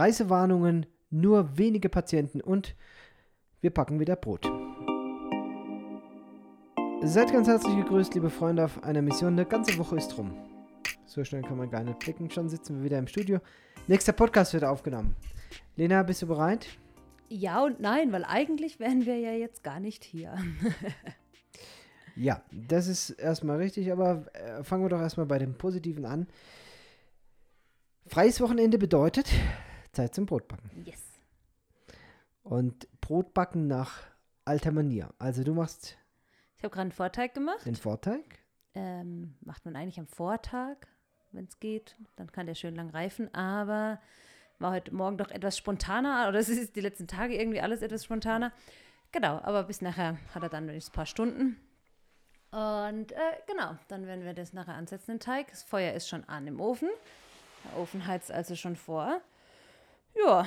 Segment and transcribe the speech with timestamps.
[0.00, 2.74] Reisewarnungen, nur wenige Patienten und
[3.60, 4.50] wir packen wieder Brot.
[7.02, 9.34] Seid ganz herzlich gegrüßt, liebe Freunde, auf einer Mission.
[9.34, 10.32] Eine ganze Woche ist rum.
[11.04, 12.30] So schnell kann man gar nicht blicken.
[12.30, 13.40] Schon sitzen wir wieder im Studio.
[13.88, 15.16] Nächster Podcast wird aufgenommen.
[15.76, 16.66] Lena, bist du bereit?
[17.28, 20.34] Ja und nein, weil eigentlich wären wir ja jetzt gar nicht hier.
[22.16, 26.26] ja, das ist erstmal richtig, aber äh, fangen wir doch erstmal bei dem Positiven an.
[28.06, 29.28] Freies Wochenende bedeutet
[29.92, 30.70] Zeit zum Brotbacken.
[30.84, 31.02] Yes.
[32.42, 34.02] Und Brotbacken nach
[34.44, 35.12] alter Manier.
[35.18, 35.96] Also du machst.
[36.56, 37.64] Ich habe gerade einen Vorteig gemacht.
[37.64, 38.24] Den Vorteig?
[38.74, 40.76] Ähm, macht man eigentlich am Vortag,
[41.32, 41.96] wenn es geht.
[42.16, 43.32] Dann kann der schön lang reifen.
[43.34, 44.00] Aber
[44.58, 46.28] war heute Morgen doch etwas spontaner.
[46.28, 48.52] Oder es ist die letzten Tage irgendwie alles etwas spontaner.
[49.12, 51.56] Genau, aber bis nachher hat er dann ein paar Stunden.
[52.52, 53.16] Und äh,
[53.46, 55.48] genau, dann werden wir das nachher ansetzen, den Teig.
[55.50, 56.88] Das Feuer ist schon an im Ofen.
[57.64, 59.20] Der Ofen heizt also schon vor.
[60.14, 60.46] Ja,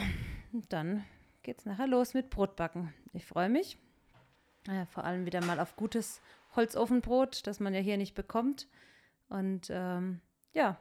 [0.69, 1.03] dann
[1.41, 2.93] geht es nachher los mit Brotbacken.
[3.13, 3.77] Ich freue mich.
[4.67, 6.21] Äh, vor allem wieder mal auf gutes
[6.55, 8.67] Holzofenbrot, das man ja hier nicht bekommt.
[9.29, 10.21] Und ähm,
[10.53, 10.77] ja,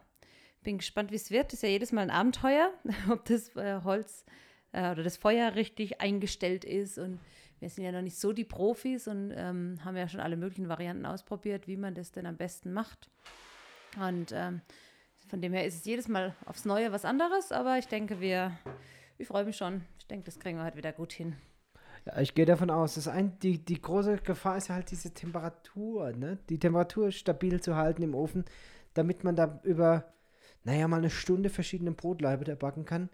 [0.62, 1.52] bin gespannt, wie es wird.
[1.52, 2.72] Ist ja jedes Mal ein Abenteuer,
[3.10, 4.24] ob das äh, Holz
[4.72, 6.98] äh, oder das Feuer richtig eingestellt ist.
[6.98, 7.20] Und
[7.60, 10.68] wir sind ja noch nicht so die Profis und ähm, haben ja schon alle möglichen
[10.68, 13.08] Varianten ausprobiert, wie man das denn am besten macht.
[14.00, 14.62] Und ähm,
[15.32, 18.52] von dem her ist es jedes Mal aufs Neue was anderes, aber ich denke, wir,
[19.16, 19.80] ich freue mich schon.
[19.98, 21.36] Ich denke, das kriegen wir heute wieder gut hin.
[22.04, 26.12] Ja, ich gehe davon aus, dass ein, die, die große Gefahr ist halt diese Temperatur,
[26.12, 26.36] ne?
[26.50, 28.44] Die Temperatur stabil zu halten im Ofen,
[28.92, 30.12] damit man da über
[30.64, 33.08] naja, mal eine Stunde verschiedene Brotlaibe da backen kann.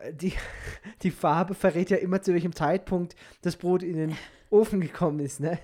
[0.00, 0.32] Äh, die,
[1.02, 4.16] die Farbe verrät ja immer, zu welchem Zeitpunkt das Brot in den
[4.50, 5.60] Ofen gekommen ist, ne?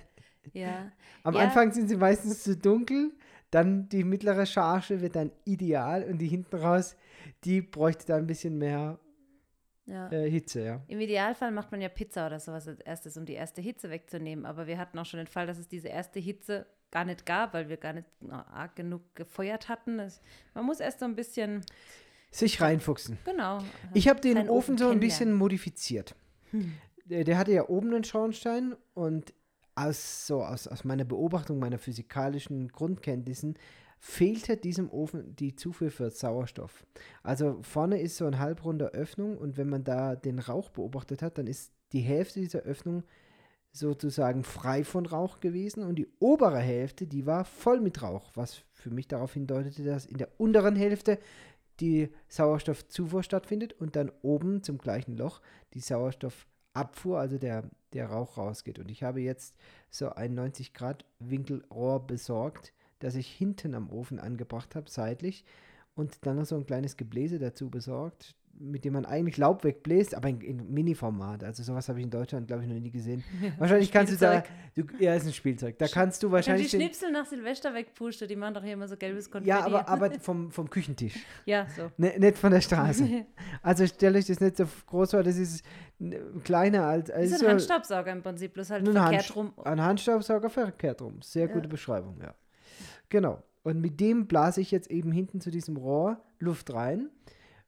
[0.53, 0.89] Ja.
[1.23, 1.41] Am ja.
[1.41, 3.11] Anfang sind sie meistens zu dunkel,
[3.51, 6.95] dann die mittlere Charge wird dann ideal und die hinten raus,
[7.43, 8.99] die bräuchte da ein bisschen mehr
[9.89, 10.11] ja.
[10.11, 10.81] äh, Hitze, ja.
[10.87, 14.45] Im Idealfall macht man ja Pizza oder sowas als erstes, um die erste Hitze wegzunehmen.
[14.45, 17.53] Aber wir hatten auch schon den Fall, dass es diese erste Hitze gar nicht gab,
[17.53, 19.97] weil wir gar nicht arg genug gefeuert hatten.
[19.97, 20.21] Das,
[20.53, 21.65] man muss erst so ein bisschen
[22.31, 23.17] sich reinfuchsen.
[23.25, 23.59] Genau.
[23.93, 26.15] Ich habe den Ofen, Ofen so ein bisschen modifiziert.
[26.51, 26.73] Hm.
[27.05, 29.33] Der, der, hatte ja oben einen Schornstein und
[29.87, 33.55] aus, so, aus, aus meiner Beobachtung, meiner physikalischen Grundkenntnissen,
[33.99, 36.85] fehlte diesem Ofen die Zufuhr für Sauerstoff.
[37.21, 41.37] Also vorne ist so eine halbrunde Öffnung und wenn man da den Rauch beobachtet hat,
[41.37, 43.03] dann ist die Hälfte dieser Öffnung
[43.71, 48.63] sozusagen frei von Rauch gewesen und die obere Hälfte, die war voll mit Rauch, was
[48.73, 51.19] für mich darauf hindeutete, dass in der unteren Hälfte
[51.79, 55.41] die Sauerstoffzufuhr stattfindet und dann oben zum gleichen Loch
[55.73, 55.81] die
[56.79, 57.63] Sauerstoffabfuhr, also der,
[57.93, 58.79] der Rauch rausgeht.
[58.79, 59.55] Und ich habe jetzt
[59.89, 65.45] so ein 90 Grad Winkelrohr besorgt, das ich hinten am Ofen angebracht habe, seitlich,
[65.95, 70.15] und dann noch so ein kleines Gebläse dazu besorgt, mit dem man eigentlich Laub wegbläst,
[70.15, 71.43] aber in, in Mini-Format.
[71.43, 73.23] Also sowas habe ich in Deutschland, glaube ich, noch nie gesehen.
[73.57, 74.43] wahrscheinlich kannst du da,
[74.75, 75.77] du, ja, ist ein Spielzeug.
[75.77, 76.69] Da kannst du wahrscheinlich.
[76.69, 79.49] die Schnipsel nach Silvester wegpusten, die machen doch hier immer so gelbes Konfetti.
[79.49, 81.15] Ja, aber, aber vom, vom Küchentisch.
[81.45, 81.89] ja, so.
[81.97, 83.25] Ne, nicht von der Straße.
[83.61, 85.63] also stelle ich das nicht so groß vor, das ist
[86.43, 87.09] kleiner als.
[87.09, 89.53] Also das ist ein Handstaubsauger im Prinzip, bloß halt verkehrt Hand, rum.
[89.63, 91.21] Ein Handstaubsauger verkehrt rum.
[91.21, 91.53] Sehr ja.
[91.53, 92.33] gute Beschreibung, ja.
[93.09, 93.41] Genau.
[93.63, 97.09] Und mit dem blase ich jetzt eben hinten zu diesem Rohr Luft rein,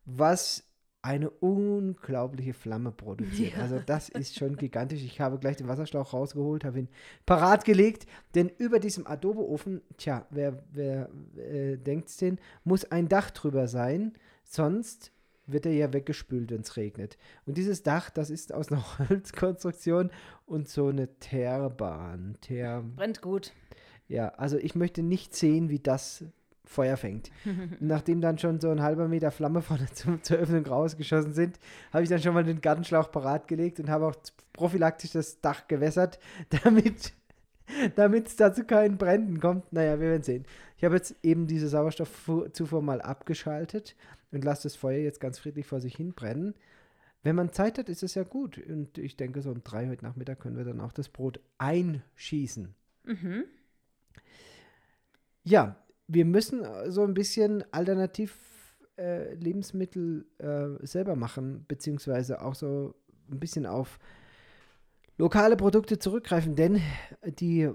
[0.06, 0.71] was
[1.02, 3.54] eine unglaubliche Flamme produziert.
[3.54, 3.64] Ja.
[3.64, 5.02] Also das ist schon gigantisch.
[5.04, 6.90] Ich habe gleich den Wasserschlauch rausgeholt, habe ihn
[7.26, 13.32] parat gelegt, denn über diesem Adobe-Ofen, tja, wer, wer äh, denkt denn, muss ein Dach
[13.32, 14.14] drüber sein,
[14.44, 15.12] sonst
[15.48, 17.18] wird er ja weggespült, wenn es regnet.
[17.46, 20.12] Und dieses Dach, das ist aus einer Holzkonstruktion
[20.46, 22.38] und so eine Teerbahn.
[22.42, 23.54] Teer Brennt gut.
[24.08, 26.26] Ja, also ich möchte nicht sehen, wie das
[26.66, 27.32] Feuer fängt.
[27.80, 31.60] Nachdem dann schon so ein halber Meter Flamme vorne zum, zur Öffnung rausgeschossen sind,
[31.92, 34.16] habe ich dann schon mal den Gartenschlauch parat gelegt und habe auch
[34.54, 36.20] prophylaktisch das Dach gewässert,
[36.64, 37.14] damit
[37.96, 39.72] damit es dazu keinen Bränden kommt.
[39.72, 40.46] Naja, wir werden sehen.
[40.78, 43.96] Ich habe jetzt eben diese Sauerstoffzufuhr mal abgeschaltet
[44.32, 46.56] und lasse das Feuer jetzt ganz friedlich vor sich hin brennen.
[47.24, 48.58] Wenn man Zeit hat, ist es ja gut.
[48.58, 52.74] Und ich denke, so um drei heute Nachmittag können wir dann auch das Brot einschießen.
[53.04, 53.44] Mhm.
[55.44, 55.76] Ja,
[56.14, 58.38] wir müssen äh, so ein bisschen alternativ
[58.98, 62.94] äh, Lebensmittel äh, selber machen, beziehungsweise auch so
[63.32, 64.00] ein bisschen auf
[65.18, 66.82] lokale Produkte zurückgreifen, denn
[67.26, 67.70] die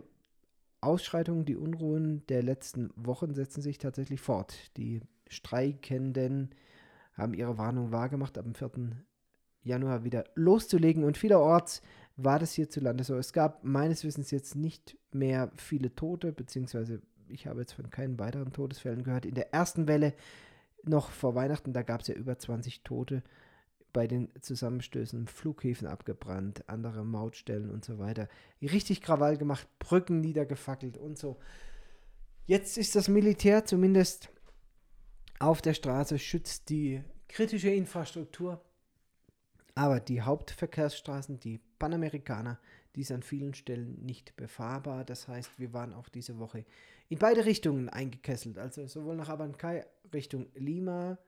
[0.80, 4.76] Ausschreitungen, die Unruhen der letzten Wochen setzen sich tatsächlich fort.
[4.76, 6.50] Die Streikenden
[7.14, 8.70] haben ihre Warnung wahrgemacht, ab dem 4.
[9.62, 11.82] Januar wieder loszulegen und vielerorts
[12.16, 13.16] war das hierzulande so.
[13.16, 18.18] Es gab meines Wissens jetzt nicht mehr viele Tote, beziehungsweise ich habe jetzt von keinen
[18.18, 19.26] weiteren Todesfällen gehört.
[19.26, 20.14] In der ersten Welle
[20.82, 23.22] noch vor Weihnachten, da gab es ja über 20 Tote
[23.92, 28.28] bei den Zusammenstößen, Flughäfen abgebrannt, andere Mautstellen und so weiter.
[28.60, 31.38] Richtig Krawall gemacht, Brücken niedergefackelt und so.
[32.44, 34.30] Jetzt ist das Militär zumindest
[35.38, 38.62] auf der Straße, schützt die kritische Infrastruktur.
[39.74, 42.58] Aber die Hauptverkehrsstraßen, die Panamerikaner,
[42.96, 45.04] die ist an vielen Stellen nicht befahrbar.
[45.04, 46.64] Das heißt, wir waren auch diese Woche
[47.08, 48.58] in beide Richtungen eingekesselt.
[48.58, 51.18] Also sowohl nach Abancay Richtung Lima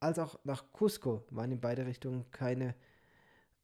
[0.00, 2.74] als auch nach Cusco waren in beide Richtungen keine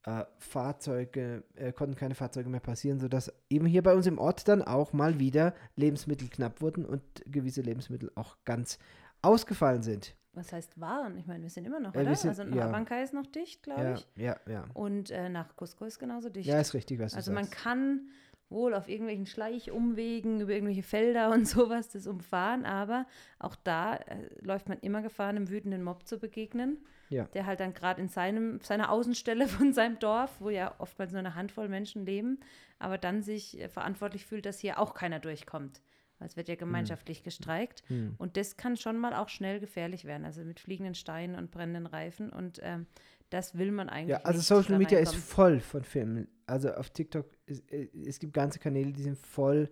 [0.03, 4.47] äh, Fahrzeuge, äh, konnten keine Fahrzeuge mehr passieren, sodass eben hier bei uns im Ort
[4.47, 8.77] dann auch mal wieder Lebensmittel knapp wurden und gewisse Lebensmittel auch ganz
[9.23, 10.15] ausgefallen sind.
[10.37, 11.17] Was heißt waren?
[11.17, 12.15] Ich meine, wir sind immer noch, äh, oder?
[12.15, 12.65] Sind, also ja.
[12.67, 14.07] Abancay ist noch dicht, glaube ja, ich.
[14.15, 14.65] Ja, ja.
[14.73, 16.47] Und äh, nach Cusco ist genauso dicht.
[16.47, 17.59] Ja, ist richtig, was Also du man sagst.
[17.63, 18.09] kann
[18.49, 23.05] wohl auf irgendwelchen Schleichumwegen über irgendwelche Felder und sowas das umfahren, aber
[23.39, 26.77] auch da äh, läuft man immer Gefahr, einem wütenden Mob zu begegnen,
[27.09, 27.25] Ja.
[27.33, 31.19] der halt dann gerade in seinem, seiner Außenstelle von seinem Dorf, wo ja oftmals nur
[31.19, 32.39] eine Handvoll Menschen leben,
[32.79, 35.81] aber dann sich äh, verantwortlich fühlt, dass hier auch keiner durchkommt.
[36.19, 37.83] Weil Es wird ja gemeinschaftlich gestreikt.
[37.87, 38.15] Hm.
[38.17, 41.85] Und das kann schon mal auch schnell gefährlich werden, also mit fliegenden Steinen und brennenden
[41.85, 42.31] Reifen.
[42.31, 42.87] Und ähm,
[43.29, 46.27] das will man eigentlich Ja, also nicht Social Media ist voll von Filmen.
[46.45, 49.69] Also auf TikTok, ist, äh, es gibt ganze Kanäle, die sind voll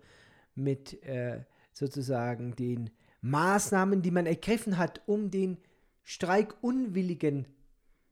[0.53, 1.43] mit äh,
[1.73, 5.57] sozusagen den Maßnahmen, die man ergriffen hat, um den
[6.03, 7.47] Streikunwilligen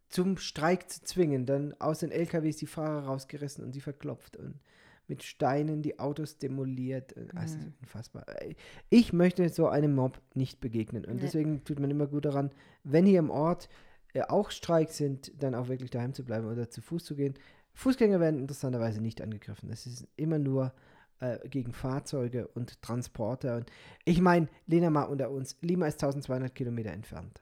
[0.10, 1.46] zum Streik zu zwingen.
[1.46, 4.60] Dann aus den LKWs die Fahrer rausgerissen und sie verklopft und
[5.08, 7.16] mit Steinen die Autos demoliert.
[7.18, 7.74] Äh, Also Mhm.
[7.82, 8.26] unfassbar.
[8.42, 8.56] Äh,
[8.90, 11.06] Ich möchte so einem Mob nicht begegnen.
[11.06, 11.22] Und Nee.
[11.22, 12.52] deswegen tut man immer gut daran,
[12.84, 13.70] wenn hier im Ort
[14.16, 17.34] äh, auch Streiks sind, dann auch wirklich daheim zu bleiben oder zu Fuß zu gehen.
[17.74, 19.72] Fußgänger werden interessanterweise nicht angegriffen.
[19.72, 20.72] Es ist immer nur
[21.20, 23.58] äh, gegen Fahrzeuge und Transporter.
[23.58, 23.72] Und
[24.06, 27.42] ich meine, Lena mal unter uns, Lima ist 1200 Kilometer entfernt.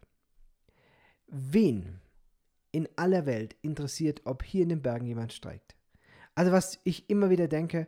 [1.28, 2.00] Wen
[2.72, 5.76] in aller Welt interessiert, ob hier in den Bergen jemand streikt?
[6.36, 7.88] Also was ich immer wieder denke,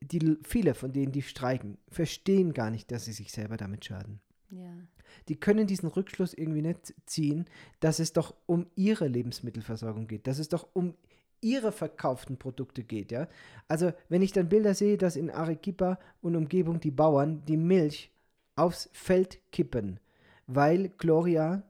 [0.00, 4.20] die, viele von denen, die streiken, verstehen gar nicht, dass sie sich selber damit schaden.
[4.50, 4.72] Ja.
[5.28, 7.46] Die können diesen Rückschluss irgendwie nicht ziehen,
[7.80, 10.94] dass es doch um ihre Lebensmittelversorgung geht, dass es doch um
[11.40, 13.28] ihre verkauften Produkte geht, ja.
[13.68, 18.10] Also, wenn ich dann Bilder sehe, dass in Arequipa und Umgebung die Bauern die Milch
[18.56, 20.00] aufs Feld kippen,
[20.46, 21.62] weil Gloria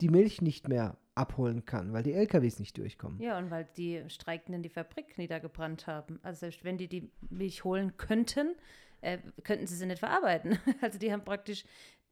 [0.00, 3.20] die Milch nicht mehr abholen kann, weil die LKWs nicht durchkommen.
[3.20, 6.20] Ja, und weil die Streikenden die Fabrik niedergebrannt haben.
[6.22, 8.54] Also selbst wenn die die Milch holen könnten,
[9.00, 10.58] äh, könnten sie sie nicht verarbeiten.
[10.80, 11.64] Also die haben praktisch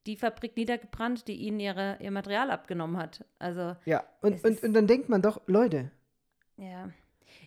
[0.07, 3.25] die Fabrik niedergebrannt, die ihnen ihre, ihr Material abgenommen hat.
[3.39, 5.91] Also Ja, und, und, und dann denkt man doch, Leute,
[6.57, 6.91] ja.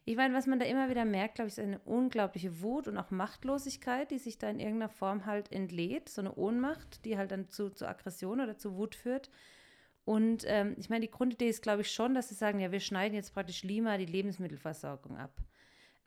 [0.06, 2.98] Ich meine, was man da immer wieder merkt, glaube ich, ist eine unglaubliche Wut und
[2.98, 6.10] auch Machtlosigkeit, die sich da in irgendeiner Form halt entlädt.
[6.10, 9.30] So eine Ohnmacht, die halt dann zu, zu Aggression oder zu Wut führt.
[10.08, 12.80] Und ähm, ich meine, die Grundidee ist, glaube ich, schon, dass sie sagen, ja, wir
[12.80, 15.34] schneiden jetzt praktisch Lima die Lebensmittelversorgung ab.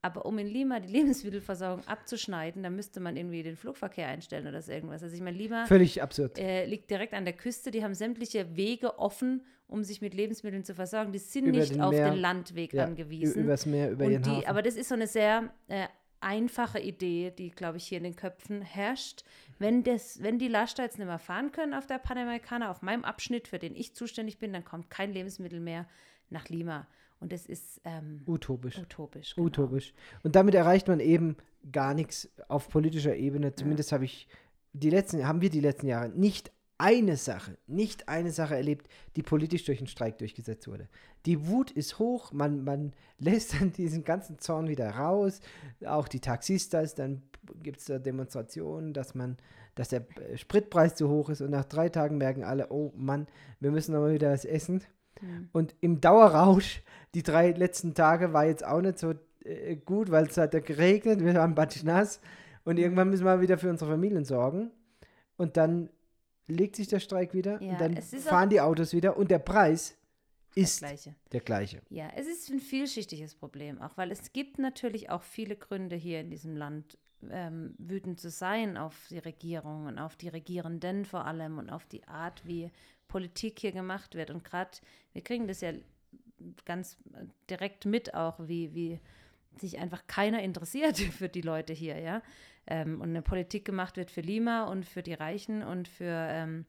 [0.01, 4.63] Aber um in Lima die Lebensmittelversorgung abzuschneiden, da müsste man irgendwie den Flugverkehr einstellen oder
[4.63, 5.03] so irgendwas.
[5.03, 6.39] Also ich meine, Lima völlig absurd.
[6.39, 7.71] äh, liegt direkt an der Küste.
[7.71, 11.13] Die haben sämtliche Wege offen, um sich mit Lebensmitteln zu versorgen.
[11.13, 12.11] Die sind Über nicht den auf Meer.
[12.11, 13.45] den Landweg ja, angewiesen.
[13.45, 14.47] Übers Meer, über ihren Und die, Hafen.
[14.47, 15.89] aber das ist so eine sehr äh,
[16.21, 19.25] einfache Idee, die, glaube ich, hier in den Köpfen herrscht.
[19.59, 23.05] Wenn, das, wenn die Laster jetzt nicht mehr fahren können auf der Panamericana, auf meinem
[23.05, 25.87] Abschnitt, für den ich zuständig bin, dann kommt kein Lebensmittel mehr
[26.31, 26.87] nach Lima.
[27.21, 28.79] Und das ist ähm, Utopisch.
[28.79, 29.35] utopisch.
[29.35, 29.47] Genau.
[29.47, 29.93] Utopisch.
[30.23, 31.37] Und damit erreicht man eben
[31.71, 33.55] gar nichts auf politischer Ebene.
[33.55, 34.27] Zumindest habe ich
[34.73, 36.51] die letzten, haben wir die letzten Jahre nicht
[36.81, 40.89] eine Sache, nicht eine Sache erlebt, die politisch durch einen Streik durchgesetzt wurde.
[41.27, 45.41] Die Wut ist hoch, man, man lässt dann diesen ganzen Zorn wieder raus,
[45.87, 47.23] auch die Taxistas, dann
[47.63, 49.37] gibt es da Demonstrationen, dass man,
[49.75, 50.07] dass der
[50.37, 53.27] Spritpreis zu hoch ist und nach drei Tagen merken alle, oh Mann,
[53.61, 54.83] wir müssen noch mal wieder was essen.
[55.21, 55.49] Hm.
[55.53, 56.83] Und im Dauerrausch,
[57.15, 60.61] die drei letzten Tage war jetzt auch nicht so äh, gut, weil es hat ja
[60.61, 62.21] geregnet, wir waren batsch nass
[62.65, 64.71] und irgendwann müssen wir wieder für unsere Familien sorgen.
[65.37, 65.91] Und dann
[66.51, 69.97] legt sich der Streik wieder Ja, und dann fahren die Autos wieder und der Preis
[70.55, 71.15] ist Gleiche.
[71.33, 71.83] der gleiche.
[71.91, 76.21] Ja, es ist ein vielschichtiges Problem, auch weil es gibt natürlich auch viele Gründe hier
[76.21, 76.99] in diesem Land,
[77.31, 81.87] ähm, wütend zu sein auf die Regierung und auf die Regierenden vor allem und auf
[81.87, 82.71] die Art, wie
[83.09, 84.31] Politik hier gemacht wird.
[84.31, 84.71] Und gerade,
[85.13, 85.73] wir kriegen das ja
[86.65, 86.97] ganz
[87.49, 89.01] direkt mit auch, wie, wie
[89.59, 92.23] sich einfach keiner interessiert für die Leute hier, ja.
[92.67, 96.67] Ähm, und eine Politik gemacht wird für Lima und für die Reichen und für ähm,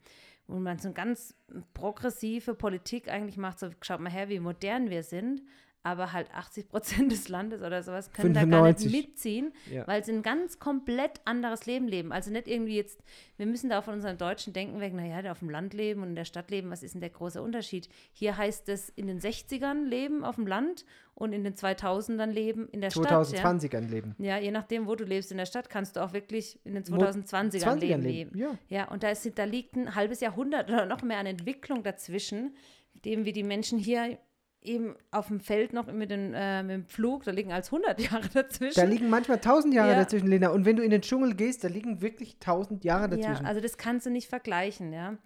[0.48, 1.34] wo man so eine ganz
[1.74, 5.42] progressive Politik eigentlich macht, so schaut mal her, wie modern wir sind,
[5.84, 8.52] aber halt 80 Prozent des Landes oder sowas können 95.
[8.52, 9.88] da gar nicht mitziehen, ja.
[9.88, 12.12] weil sie ein ganz komplett anderes Leben leben.
[12.12, 13.02] Also nicht irgendwie jetzt,
[13.38, 16.10] wir müssen da von unserem deutschen Denken weg, naja, der auf dem Land leben und
[16.10, 17.90] in der Stadt leben, was ist denn der große Unterschied?
[18.14, 20.86] Hier heißt es in den 60ern leben auf dem Land
[21.16, 23.62] und in den 2000ern leben in der 2020ern Stadt.
[23.62, 23.90] 2020ern ja.
[23.90, 24.16] leben.
[24.20, 26.84] Ja, je nachdem, wo du lebst in der Stadt, kannst du auch wirklich in den
[26.84, 28.02] 2020ern 20 leben.
[28.04, 28.38] leben.
[28.38, 28.58] Ja.
[28.70, 32.56] ja, und da, ist, da liegt ein halbes Jahrhundert oder noch mehr an Entwicklung dazwischen,
[33.06, 34.18] dem wie die Menschen hier
[34.62, 38.00] eben auf dem Feld noch mit, den, äh, mit dem Flug, da liegen als 100
[38.12, 38.80] Jahre dazwischen.
[38.80, 39.96] Da liegen manchmal 1000 Jahre ja.
[39.96, 40.50] dazwischen, Lena.
[40.50, 43.44] Und wenn du in den Dschungel gehst, da liegen wirklich 1000 Jahre dazwischen.
[43.44, 45.18] Ja, also das kannst du nicht vergleichen, ja.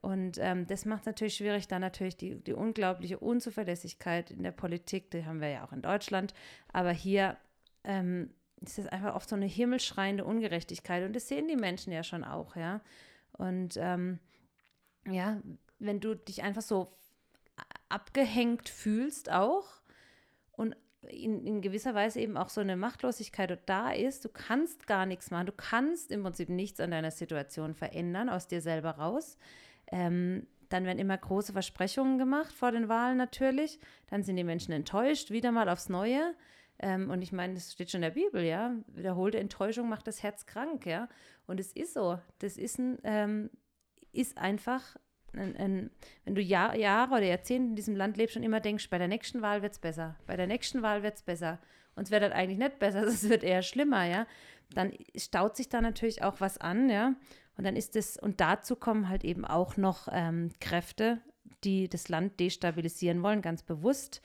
[0.00, 4.52] Und ähm, das macht es natürlich schwierig, dann natürlich die, die unglaubliche Unzuverlässigkeit in der
[4.52, 6.34] Politik, die haben wir ja auch in Deutschland,
[6.74, 7.38] aber hier
[7.84, 8.28] ähm,
[8.60, 12.22] ist das einfach oft so eine himmelschreiende Ungerechtigkeit und das sehen die Menschen ja schon
[12.22, 12.82] auch, ja.
[13.32, 14.18] Und ähm,
[15.08, 15.40] ja,
[15.78, 16.92] wenn du dich einfach so
[17.94, 19.66] abgehängt fühlst auch
[20.52, 24.24] und in, in, gewisser Weise eben auch so eine Machtlosigkeit da ist.
[24.24, 25.46] Du kannst gar nichts machen.
[25.46, 29.38] Du kannst im Prinzip nichts an deiner Situation verändern, aus dir selber raus.
[29.92, 33.78] Ähm, dann werden immer große Versprechungen gemacht vor den Wahlen natürlich.
[34.08, 36.34] Dann sind die Menschen enttäuscht, wieder mal aufs Neue.
[36.80, 38.74] Ähm, und ich meine, das steht schon in der Bibel, ja.
[38.88, 41.08] Wiederholte Enttäuschung macht das Herz krank, ja.
[41.46, 42.18] Und es ist so.
[42.40, 43.50] Das ist, ein, ähm,
[44.12, 44.96] ist einfach
[45.38, 45.90] ein, ein,
[46.24, 49.08] wenn du Jahr, Jahre oder Jahrzehnte in diesem Land lebst und immer denkst, bei der
[49.08, 51.58] nächsten Wahl wird es besser, bei der nächsten Wahl wird es besser
[51.96, 54.26] und es wird halt eigentlich nicht besser, es wird eher schlimmer, ja,
[54.74, 57.14] dann staut sich da natürlich auch was an, ja,
[57.56, 61.20] und dann ist es, und dazu kommen halt eben auch noch ähm, Kräfte,
[61.62, 64.22] die das Land destabilisieren wollen, ganz bewusst,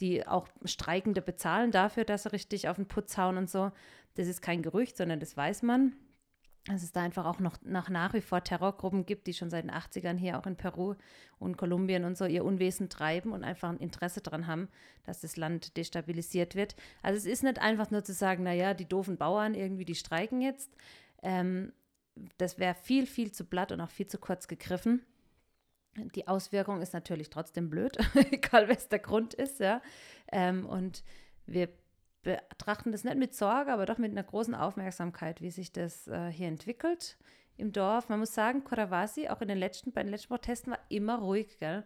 [0.00, 3.70] die auch Streikende bezahlen dafür, dass sie richtig auf den Putz hauen und so.
[4.16, 5.94] Das ist kein Gerücht, sondern das weiß man
[6.66, 9.64] dass es da einfach auch noch nach, nach wie vor Terrorgruppen gibt, die schon seit
[9.64, 10.94] den 80ern hier auch in Peru
[11.38, 14.68] und Kolumbien und so ihr Unwesen treiben und einfach ein Interesse daran haben,
[15.04, 16.74] dass das Land destabilisiert wird.
[17.02, 20.40] Also es ist nicht einfach nur zu sagen, naja, die doofen Bauern irgendwie, die streiken
[20.40, 20.74] jetzt.
[21.22, 21.72] Ähm,
[22.38, 25.04] das wäre viel, viel zu blatt und auch viel zu kurz gegriffen.
[26.14, 27.98] Die Auswirkung ist natürlich trotzdem blöd,
[28.30, 29.82] egal was der Grund ist, ja.
[30.32, 31.04] Ähm, und
[31.46, 31.68] wir
[32.24, 36.30] betrachten das nicht mit Sorge, aber doch mit einer großen Aufmerksamkeit, wie sich das äh,
[36.30, 37.16] hier entwickelt
[37.56, 38.08] im Dorf.
[38.08, 41.58] Man muss sagen, Koravasi, auch in den letzten, bei den letzten Protesten, war immer ruhig,
[41.60, 41.84] gell?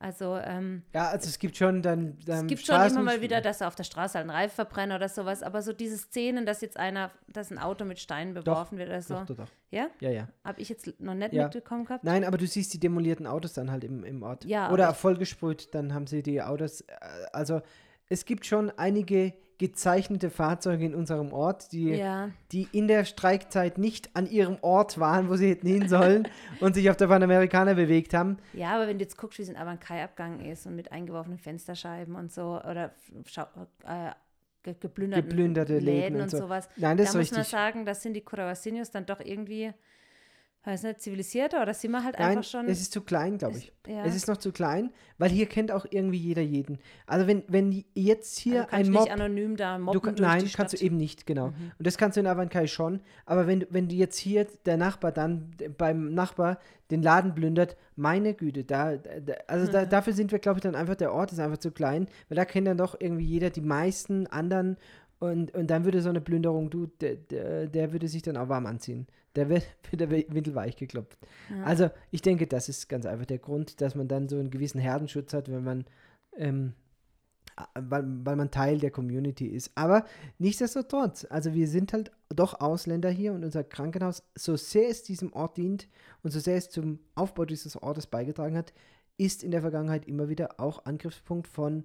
[0.00, 2.16] Also, ähm, ja, also es gibt schon dann.
[2.24, 4.54] dann es gibt schon immer mal wieder, dass er auf der Straße halt einen Reifen
[4.54, 8.32] verbrennt oder sowas, aber so diese Szenen, dass jetzt einer, dass ein Auto mit Steinen
[8.32, 9.14] beworfen doch, wird oder so.
[9.14, 9.48] Doch, doch, doch.
[9.72, 9.88] Ja?
[9.98, 10.28] Ja, ja.
[10.44, 11.44] Habe ich jetzt noch nicht ja.
[11.44, 12.04] mitbekommen gehabt?
[12.04, 14.44] Nein, aber du siehst die demolierten Autos dann halt im, im Ort.
[14.44, 14.70] Ja.
[14.70, 16.82] Oder vollgesprüht, dann haben sie die Autos.
[16.82, 16.94] Äh,
[17.32, 17.60] also,
[18.08, 22.30] es gibt schon einige gezeichnete Fahrzeuge in unserem Ort, die, ja.
[22.52, 26.28] die in der Streikzeit nicht an ihrem Ort waren, wo sie hätten hin sollen
[26.60, 28.38] und sich auf der Panamericana bewegt haben.
[28.52, 31.38] Ja, aber wenn du jetzt guckst, wie es in Abancay abgegangen ist und mit eingeworfenen
[31.38, 32.92] Fensterscheiben und so oder
[33.84, 34.12] äh,
[34.74, 36.38] geplünderten geplünderte Läden, Läden und, und so.
[36.38, 37.38] sowas, Nein, das da ist muss richtig.
[37.38, 39.72] man sagen, das sind die Curavasinos dann doch irgendwie
[40.64, 42.66] weiß nicht, zivilisierter oder sind wir halt Nein, einfach schon.
[42.66, 43.72] Es ist zu klein, glaube ich.
[43.86, 44.04] ja.
[44.04, 46.78] Es ist noch zu klein, weil hier kennt auch irgendwie jeder jeden.
[47.06, 49.02] Also wenn, wenn jetzt hier also ein Mob.
[49.02, 51.48] nicht anonym da mobben du, Nein, kannst du eben nicht, genau.
[51.48, 51.72] Mhm.
[51.78, 53.00] Und das kannst du in Avancay schon.
[53.24, 56.58] Aber wenn, wenn du jetzt hier der Nachbar dann beim Nachbar
[56.90, 60.74] den Laden plündert, meine Güte, da, da also da, dafür sind wir, glaube ich, dann
[60.74, 63.60] einfach, der Ort ist einfach zu klein, weil da kennt dann doch irgendwie jeder die
[63.60, 64.76] meisten anderen
[65.18, 68.48] und, und dann würde so eine Plünderung, du, der, der, der würde sich dann auch
[68.48, 69.06] warm anziehen.
[69.38, 71.18] Der wird, wird der Windel weich geklopft.
[71.50, 71.64] Ja.
[71.64, 74.80] Also ich denke, das ist ganz einfach der Grund, dass man dann so einen gewissen
[74.80, 75.84] Herdenschutz hat, wenn man,
[76.36, 76.74] ähm,
[77.74, 79.72] weil, weil man Teil der Community ist.
[79.74, 80.04] Aber
[80.38, 85.32] nichtsdestotrotz, also wir sind halt doch Ausländer hier und unser Krankenhaus, so sehr es diesem
[85.32, 85.88] Ort dient
[86.22, 88.72] und so sehr es zum Aufbau dieses Ortes beigetragen hat,
[89.16, 91.84] ist in der Vergangenheit immer wieder auch Angriffspunkt von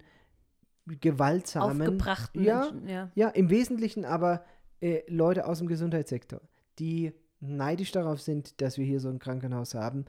[0.85, 3.11] gewaltsamen, aufgebrachten ja, Menschen, ja.
[3.15, 4.43] ja, im Wesentlichen aber
[4.81, 6.41] äh, Leute aus dem Gesundheitssektor,
[6.79, 7.13] die
[7.47, 10.05] neidisch darauf sind, dass wir hier so ein Krankenhaus haben,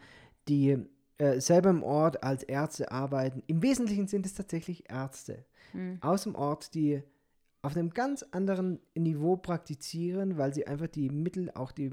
[0.48, 0.78] die
[1.18, 3.42] äh, selber im Ort als Ärzte arbeiten.
[3.46, 5.98] Im Wesentlichen sind es tatsächlich Ärzte mhm.
[6.00, 7.02] aus dem Ort, die
[7.62, 11.90] auf einem ganz anderen Niveau praktizieren, weil sie einfach die Mittel, auch die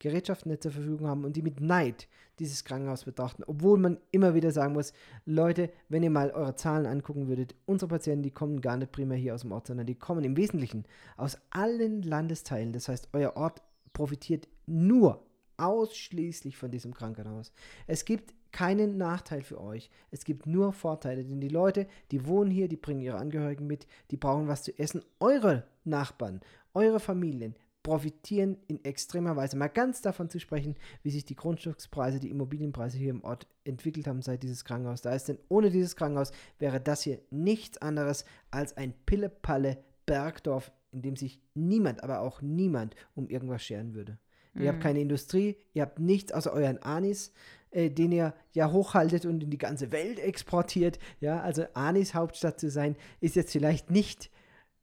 [0.00, 2.08] Gerätschaften nicht zur Verfügung haben und die mit Neid
[2.40, 3.44] dieses Krankenhaus betrachten.
[3.46, 4.92] Obwohl man immer wieder sagen muss,
[5.24, 9.18] Leute, wenn ihr mal eure Zahlen angucken würdet, unsere Patienten, die kommen gar nicht primär
[9.18, 10.84] hier aus dem Ort, sondern die kommen im Wesentlichen
[11.16, 12.72] aus allen Landesteilen.
[12.72, 15.24] Das heißt, euer Ort profitiert nur
[15.56, 17.52] ausschließlich von diesem Krankenhaus.
[17.86, 19.90] Es gibt keinen Nachteil für euch.
[20.10, 23.86] Es gibt nur Vorteile, denn die Leute, die wohnen hier, die bringen ihre Angehörigen mit,
[24.10, 25.02] die brauchen was zu essen.
[25.20, 26.40] Eure Nachbarn,
[26.74, 29.56] eure Familien profitieren in extremer Weise.
[29.56, 34.06] Mal ganz davon zu sprechen, wie sich die Grundstückspreise, die Immobilienpreise hier im Ort entwickelt
[34.06, 35.28] haben, seit dieses Krankenhaus da ist.
[35.28, 41.16] Denn ohne dieses Krankenhaus wäre das hier nichts anderes als ein Pille-Palle Bergdorf, in dem
[41.16, 44.18] sich niemand, aber auch niemand um irgendwas scheren würde.
[44.54, 44.62] Mhm.
[44.62, 44.82] Ihr habt mhm.
[44.82, 47.32] keine Industrie, ihr habt nichts außer euren Anis,
[47.70, 50.98] äh, den ihr ja hochhaltet und in die ganze Welt exportiert.
[51.20, 54.30] Ja, also Anis Hauptstadt zu sein, ist jetzt vielleicht nicht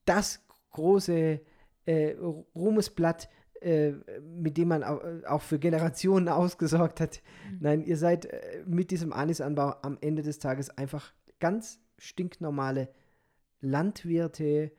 [0.05, 1.41] das große
[1.85, 2.15] äh,
[2.55, 3.29] Ruhmesblatt,
[3.61, 7.21] äh, mit dem man auch für Generationen ausgesorgt hat.
[7.49, 7.57] Mhm.
[7.61, 12.89] Nein, ihr seid äh, mit diesem Anisanbau am Ende des Tages einfach ganz stinknormale
[13.61, 14.71] Landwirte,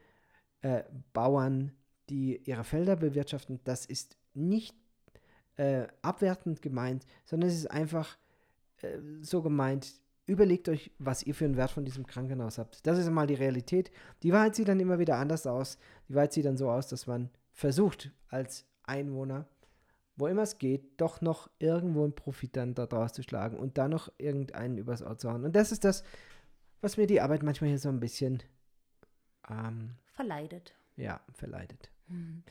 [0.61, 1.73] äh, Bauern,
[2.09, 3.61] die ihre Felder bewirtschaften.
[3.64, 4.75] Das ist nicht
[5.57, 8.16] äh, abwertend gemeint, sondern es ist einfach
[8.83, 12.87] äh, so gemeint, überlegt euch, was ihr für einen Wert von diesem Krankenhaus habt.
[12.87, 13.90] Das ist einmal die Realität.
[14.23, 15.78] Die Wahrheit sieht dann immer wieder anders aus.
[16.09, 19.47] Die Wahrheit sieht dann so aus, dass man versucht, als Einwohner,
[20.16, 23.88] wo immer es geht, doch noch irgendwo einen Profit dann daraus zu schlagen und da
[23.88, 25.45] noch irgendeinen übers Ohr zu hauen.
[25.45, 26.02] Und das ist das,
[26.81, 28.43] was mir die Arbeit manchmal hier so ein bisschen
[29.49, 30.75] ähm, verleidet.
[30.97, 31.90] Ja, verleidet.
[32.09, 32.43] Mhm.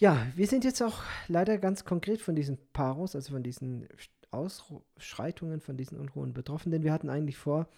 [0.00, 3.86] Ja, wir sind jetzt auch leider ganz konkret von diesen Paros, also von diesen
[4.30, 7.68] Ausschreitungen, von diesen Unruhen betroffen, denn wir hatten eigentlich vor,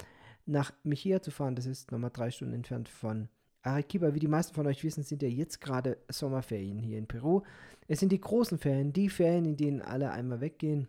[0.47, 1.57] nach Mejia zu fahren.
[1.57, 3.29] Das ist nochmal drei Stunden entfernt von
[3.62, 4.14] Arequipa.
[4.14, 7.43] Wie die meisten von euch wissen, sind ja jetzt gerade Sommerferien hier in Peru.
[7.88, 10.87] Es sind die großen Ferien, die Ferien, in denen alle einmal weggehen.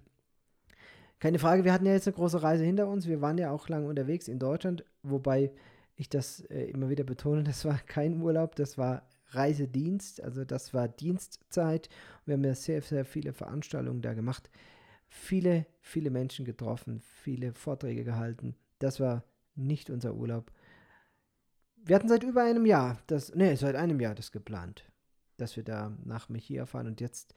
[1.17, 3.07] Keine Frage, wir hatten ja jetzt eine große Reise hinter uns.
[3.07, 5.51] Wir waren ja auch lange unterwegs in Deutschland, wobei
[5.95, 9.01] ich das äh, immer wieder betone, das war kein Urlaub, das war
[9.35, 11.89] Reisedienst, also das war Dienstzeit.
[12.25, 14.49] Wir haben ja sehr, sehr viele Veranstaltungen da gemacht,
[15.07, 18.55] viele, viele Menschen getroffen, viele Vorträge gehalten.
[18.79, 19.23] Das war
[19.55, 20.51] nicht unser Urlaub.
[21.85, 24.85] Wir hatten seit über einem Jahr, das, nee, seit einem Jahr das geplant,
[25.37, 27.35] dass wir da nach Mechia fahren und jetzt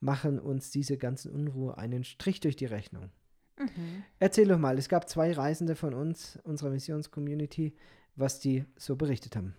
[0.00, 3.10] machen uns diese ganzen Unruhe einen Strich durch die Rechnung.
[3.58, 4.04] Mhm.
[4.18, 7.74] Erzähl doch mal, es gab zwei Reisende von uns, unserer Missionscommunity,
[8.14, 9.54] was die so berichtet haben.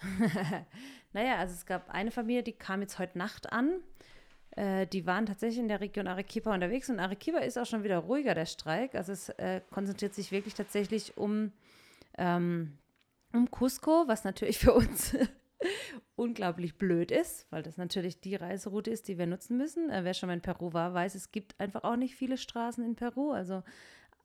[1.12, 3.80] naja, also es gab eine Familie, die kam jetzt heute Nacht an.
[4.52, 7.98] Äh, die waren tatsächlich in der Region Arequipa unterwegs und Arequipa ist auch schon wieder
[7.98, 8.94] ruhiger, der Streik.
[8.94, 11.52] Also es äh, konzentriert sich wirklich tatsächlich um,
[12.16, 12.78] ähm,
[13.32, 15.16] um Cusco, was natürlich für uns
[16.16, 19.90] unglaublich blöd ist, weil das natürlich die Reiseroute ist, die wir nutzen müssen.
[19.90, 22.84] Äh, wer schon mal in Peru war, weiß, es gibt einfach auch nicht viele Straßen
[22.84, 23.30] in Peru.
[23.30, 23.62] Also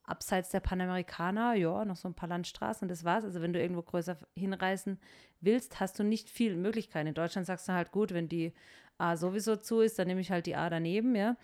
[0.04, 3.24] abseits der Panamerikaner, ja, noch so ein paar Landstraßen und das war's.
[3.24, 5.00] Also wenn du irgendwo größer hinreisen
[5.40, 7.08] willst, hast du nicht viele Möglichkeiten.
[7.08, 8.54] In Deutschland sagst du halt, gut, wenn die
[8.98, 11.36] A sowieso zu ist, dann nehme ich halt die A daneben, ja.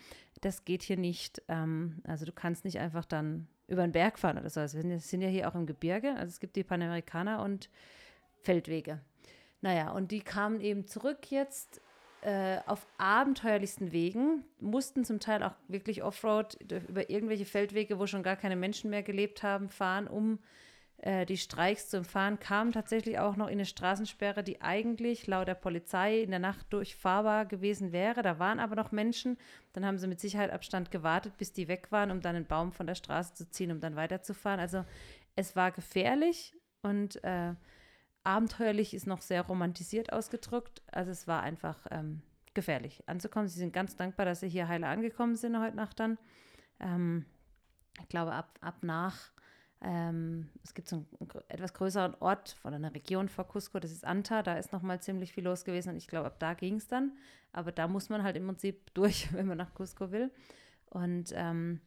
[0.41, 1.41] Das geht hier nicht.
[1.47, 4.59] Ähm, also du kannst nicht einfach dann über den Berg fahren oder so.
[4.59, 6.15] Also wir sind ja hier auch im Gebirge.
[6.15, 7.69] Also es gibt die Panamerikaner und
[8.41, 9.01] Feldwege.
[9.61, 11.81] Naja, und die kamen eben zurück jetzt
[12.21, 18.23] äh, auf abenteuerlichsten Wegen, mussten zum Teil auch wirklich Offroad über irgendwelche Feldwege, wo schon
[18.23, 20.39] gar keine Menschen mehr gelebt haben, fahren, um
[21.01, 25.47] äh, die Streiks zu umfahren, kamen tatsächlich auch noch in eine Straßensperre, die eigentlich laut
[25.47, 28.21] der Polizei in der Nacht durchfahrbar gewesen wäre.
[28.21, 29.37] Da waren aber noch Menschen.
[29.71, 32.73] Dann haben sie mit Sicherheit Abstand gewartet, bis die weg waren, um dann einen Baum
[32.73, 34.59] von der Straße zu ziehen, um dann weiterzufahren.
[34.59, 34.83] Also
[35.35, 37.53] es war gefährlich und äh,
[38.23, 40.81] abenteuerlich ist noch sehr romantisiert ausgedrückt.
[40.91, 42.21] Also es war einfach ähm,
[42.53, 43.47] gefährlich anzukommen.
[43.47, 46.17] Sie sind ganz dankbar, dass sie hier heile angekommen sind heute Nacht dann.
[46.79, 47.25] Ähm,
[48.01, 49.31] ich glaube, ab, ab nach,
[49.81, 53.91] ähm, es gibt so einen, einen, etwas größeren Ort von einer Region vor Cusco, das
[53.91, 56.75] ist Anta, da ist nochmal ziemlich viel los gewesen und ich glaube, ab da ging
[56.75, 57.13] es dann.
[57.51, 60.31] Aber da muss man halt im Prinzip durch, wenn man nach Cusco will.
[60.89, 61.81] Und ähm,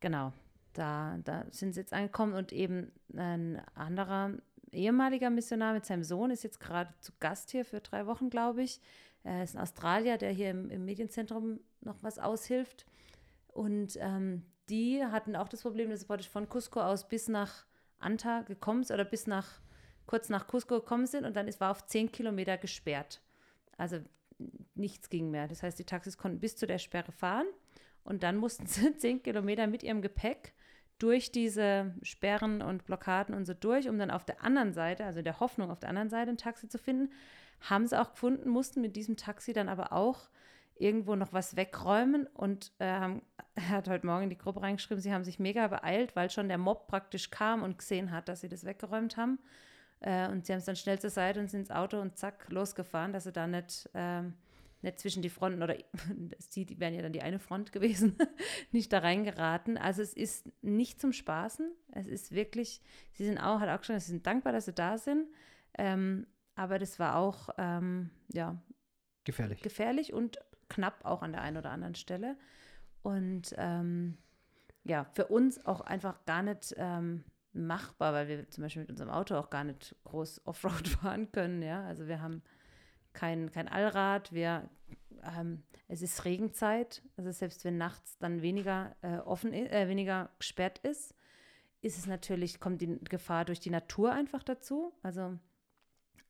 [0.00, 0.32] genau,
[0.72, 4.32] da, da sind sie jetzt angekommen und eben ein anderer
[4.72, 8.62] ehemaliger Missionar mit seinem Sohn ist jetzt gerade zu Gast hier für drei Wochen, glaube
[8.62, 8.80] ich.
[9.22, 12.86] Er ist ein Australier, der hier im, im Medienzentrum noch was aushilft.
[13.48, 17.66] Und ähm, die hatten auch das Problem, dass sie praktisch von Cusco aus bis nach
[17.98, 19.60] Anta gekommen sind oder bis nach,
[20.06, 23.20] kurz nach Cusco gekommen sind und dann ist, war auf zehn Kilometer gesperrt.
[23.76, 23.98] Also
[24.74, 25.48] nichts ging mehr.
[25.48, 27.46] Das heißt, die Taxis konnten bis zu der Sperre fahren
[28.04, 30.54] und dann mussten sie zehn Kilometer mit ihrem Gepäck
[31.00, 35.22] durch diese Sperren und Blockaden und so durch, um dann auf der anderen Seite, also
[35.22, 37.12] der Hoffnung auf der anderen Seite ein Taxi zu finden,
[37.60, 40.28] haben sie auch gefunden, mussten mit diesem Taxi dann aber auch
[40.76, 43.22] irgendwo noch was wegräumen und äh, haben,
[43.68, 46.58] hat heute Morgen in die Gruppe reingeschrieben, sie haben sich mega beeilt, weil schon der
[46.58, 49.38] Mob praktisch kam und gesehen hat, dass sie das weggeräumt haben.
[50.00, 52.46] Äh, und sie haben es dann schnell zur Seite und sind ins Auto und zack,
[52.50, 54.34] losgefahren, dass sie da nicht ähm,
[54.82, 55.76] nicht zwischen die Fronten oder
[56.54, 58.16] die wären ja dann die eine Front gewesen,
[58.72, 59.76] nicht da reingeraten.
[59.76, 61.70] Also es ist nicht zum Spaßen.
[61.92, 62.80] Es ist wirklich,
[63.12, 65.28] sie sind auch, hat auch schon, sie sind dankbar, dass sie da sind.
[65.78, 68.60] Ähm, aber das war auch, ähm, ja.
[69.24, 69.62] Gefährlich.
[69.62, 70.38] Gefährlich und
[70.68, 72.36] knapp auch an der einen oder anderen Stelle.
[73.02, 74.18] Und ähm,
[74.84, 79.10] ja, für uns auch einfach gar nicht ähm, machbar, weil wir zum Beispiel mit unserem
[79.10, 81.62] Auto auch gar nicht groß Offroad fahren können.
[81.62, 82.42] Ja, also wir haben
[83.12, 84.68] kein, kein Allrad, wir,
[85.22, 90.78] ähm, es ist Regenzeit, also selbst wenn nachts dann weniger äh, offen, äh, weniger gesperrt
[90.78, 91.14] ist,
[91.82, 94.92] ist es natürlich, kommt die Gefahr durch die Natur einfach dazu.
[95.02, 95.38] Also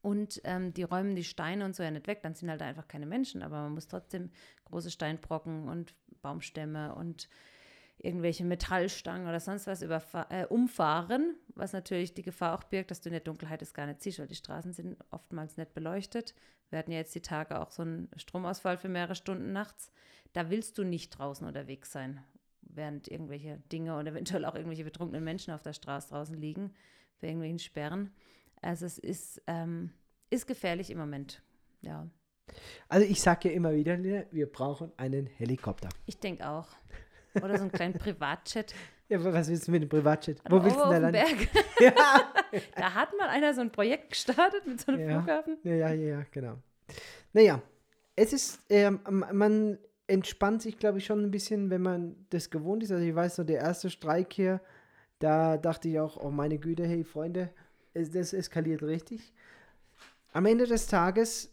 [0.02, 2.88] und ähm, die räumen die Steine und so ja nicht weg, dann sind halt einfach
[2.88, 4.30] keine Menschen, aber man muss trotzdem
[4.64, 7.28] große Steinbrocken und Baumstämme und
[8.02, 13.10] irgendwelche Metallstangen oder sonst was äh, umfahren, was natürlich die Gefahr auch birgt, dass du
[13.10, 16.34] in der Dunkelheit es gar nicht siehst, weil die Straßen sind oftmals nicht beleuchtet.
[16.70, 19.92] Wir hatten ja jetzt die Tage auch so einen Stromausfall für mehrere Stunden nachts.
[20.32, 22.22] Da willst du nicht draußen unterwegs sein,
[22.62, 26.72] während irgendwelche Dinge und eventuell auch irgendwelche betrunkenen Menschen auf der Straße draußen liegen,
[27.18, 28.14] für irgendwelchen Sperren.
[28.62, 29.92] Also es ist, ähm,
[30.30, 31.42] ist gefährlich im Moment,
[31.82, 32.08] ja.
[32.88, 33.98] Also ich sage ja immer wieder,
[34.32, 35.88] wir brauchen einen Helikopter.
[36.06, 36.68] Ich denke auch.
[37.34, 38.74] Oder so einen kleinen Privatjet.
[39.08, 40.40] Ja, was willst du mit dem Privatjet?
[40.48, 41.48] Wo willst du denn da landen?
[41.80, 41.92] ja.
[42.76, 45.18] da hat mal einer so ein Projekt gestartet mit so einem ja.
[45.18, 45.58] Flughafen.
[45.64, 46.58] Ja, ja, ja, genau.
[47.32, 47.60] Naja,
[48.16, 52.82] es ist, äh, man entspannt sich, glaube ich, schon ein bisschen, wenn man das gewohnt
[52.82, 52.90] ist.
[52.90, 54.60] Also ich weiß noch, der erste Streik hier,
[55.18, 57.50] da dachte ich auch, oh meine Güte, hey Freunde,
[57.94, 59.32] das eskaliert richtig.
[60.32, 61.52] Am Ende des Tages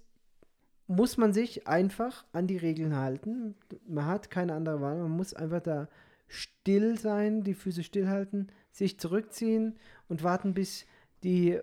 [0.88, 3.56] muss man sich einfach an die Regeln halten.
[3.88, 4.98] Man hat keine andere Wahl.
[4.98, 5.90] Man muss einfach da
[6.28, 10.86] still sein, die Füße stillhalten, sich zurückziehen und warten, bis
[11.24, 11.60] die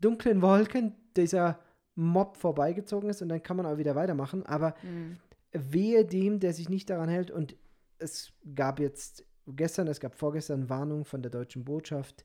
[0.00, 1.58] dunklen Wolken dieser
[1.94, 4.44] Mob vorbeigezogen ist und dann kann man auch wieder weitermachen.
[4.44, 5.16] Aber mhm.
[5.52, 7.30] wehe dem, der sich nicht daran hält.
[7.30, 7.56] Und
[7.98, 12.24] es gab jetzt gestern, es gab vorgestern Warnung von der deutschen Botschaft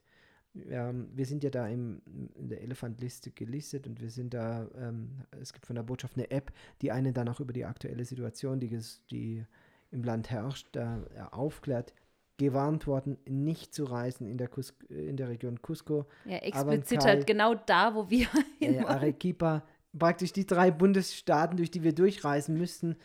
[0.69, 2.01] ähm, wir sind ja da im,
[2.35, 6.31] in der Elefantliste gelistet und wir sind da, ähm, es gibt von der Botschaft eine
[6.31, 8.79] App, die einen dann auch über die aktuelle Situation, die,
[9.12, 9.45] die
[9.91, 11.93] im Land herrscht, da äh, aufklärt.
[12.38, 16.05] Gewarnt worden, nicht zu reisen in der, Cus in der Region Cusco.
[16.23, 19.63] Ja, explizit Abancay, halt genau da, wo wir hin äh, Arequipa,
[19.97, 22.95] praktisch die drei Bundesstaaten, durch die wir durchreisen müssten,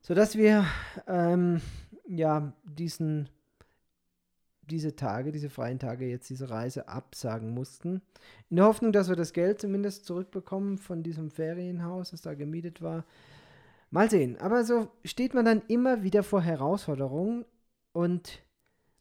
[0.00, 0.64] sodass wir
[1.06, 1.60] ähm,
[2.08, 3.28] ja diesen
[4.70, 8.02] diese Tage, diese freien Tage, jetzt diese Reise absagen mussten.
[8.48, 12.82] In der Hoffnung, dass wir das Geld zumindest zurückbekommen von diesem Ferienhaus, das da gemietet
[12.82, 13.04] war.
[13.90, 14.38] Mal sehen.
[14.40, 17.44] Aber so steht man dann immer wieder vor Herausforderungen
[17.92, 18.42] und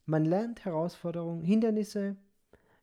[0.06, 2.18] man lernt Herausforderungen, Hindernisse,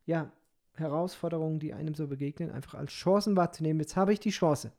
[0.06, 0.32] ja,
[0.74, 3.80] Herausforderungen, die einem so begegnen, einfach als Chancen wahrzunehmen.
[3.80, 4.72] Jetzt habe ich die Chance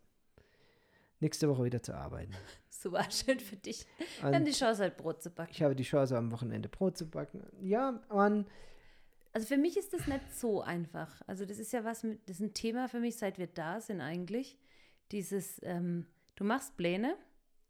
[1.19, 2.33] nächste Woche wieder zu arbeiten.
[2.69, 3.85] Super, schön für dich.
[4.23, 5.51] Und Dann die Chance, halt Brot zu backen.
[5.53, 7.43] Ich habe die Chance, am Wochenende Brot zu backen.
[7.61, 8.45] Ja, man.
[9.33, 11.21] Also für mich ist das nicht so einfach.
[11.27, 13.81] Also das ist ja was, mit, das ist ein Thema für mich, seit wir da
[13.81, 14.57] sind eigentlich.
[15.11, 16.05] Dieses, ähm,
[16.35, 17.15] du machst Pläne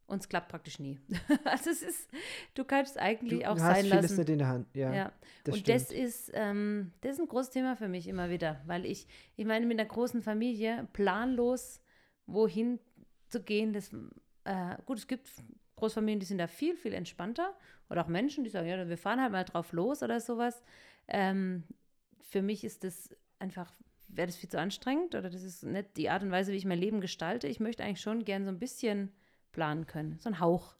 [0.09, 0.99] und es klappt praktisch nie.
[1.43, 2.09] also es ist,
[2.53, 4.17] du kannst eigentlich du auch hast sein vieles lassen.
[4.19, 4.93] nicht in der Hand, ja.
[4.93, 5.13] ja.
[5.43, 5.81] Das und stimmt.
[5.81, 9.45] das ist, ähm, das ist ein großes Thema für mich immer wieder, weil ich, ich
[9.45, 11.81] meine, mit einer großen Familie planlos
[12.25, 12.79] wohin
[13.29, 13.73] zu gehen.
[13.73, 13.91] Das,
[14.43, 15.29] äh, gut, es gibt
[15.75, 17.55] Großfamilien, die sind da viel, viel entspannter.
[17.89, 20.63] Oder auch Menschen, die sagen, ja, wir fahren halt mal drauf los oder sowas.
[21.07, 21.63] Ähm,
[22.21, 23.73] für mich ist das einfach,
[24.07, 26.65] wäre das viel zu anstrengend oder das ist nicht die Art und Weise, wie ich
[26.65, 27.47] mein Leben gestalte.
[27.47, 29.11] Ich möchte eigentlich schon gern so ein bisschen
[29.51, 30.75] planen können, so ein Hauch.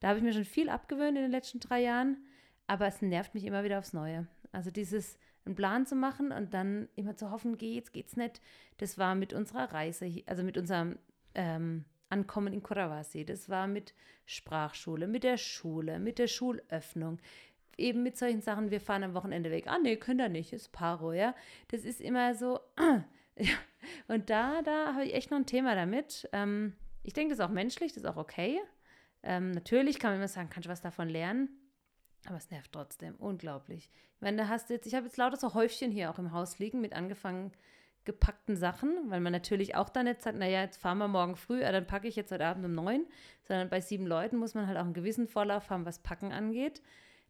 [0.00, 2.18] Da habe ich mir schon viel abgewöhnt in den letzten drei Jahren,
[2.66, 4.26] aber es nervt mich immer wieder aufs Neue.
[4.52, 8.40] Also dieses einen Plan zu machen und dann immer zu hoffen, geht's, geht's nicht.
[8.78, 10.98] Das war mit unserer Reise, also mit unserem
[11.34, 13.24] ähm, Ankommen in Kurawasi.
[13.24, 13.94] Das war mit
[14.26, 17.18] Sprachschule, mit der Schule, mit der Schulöffnung.
[17.76, 19.66] Eben mit solchen Sachen, wir fahren am Wochenende weg.
[19.66, 21.34] Ah, nee, können da nicht, ist Paro, ja.
[21.68, 22.60] Das ist immer so.
[24.08, 26.28] Und da, da habe ich echt noch ein Thema damit.
[26.32, 28.60] Ähm, ich denke, das ist auch menschlich, das ist auch okay.
[29.22, 31.48] Ähm, natürlich kann man immer sagen, kannst du was davon lernen?
[32.26, 33.90] Aber es nervt trotzdem, unglaublich.
[34.14, 36.32] Ich meine, da hast du jetzt, ich habe jetzt lauter so Häufchen hier auch im
[36.32, 37.52] Haus liegen, mit angefangen
[38.04, 41.62] gepackten Sachen, weil man natürlich auch dann nicht sagt, naja, jetzt fahren wir morgen früh,
[41.62, 43.06] ja, dann packe ich jetzt heute Abend um neun,
[43.42, 46.82] sondern bei sieben Leuten muss man halt auch einen gewissen Vorlauf haben, was Packen angeht.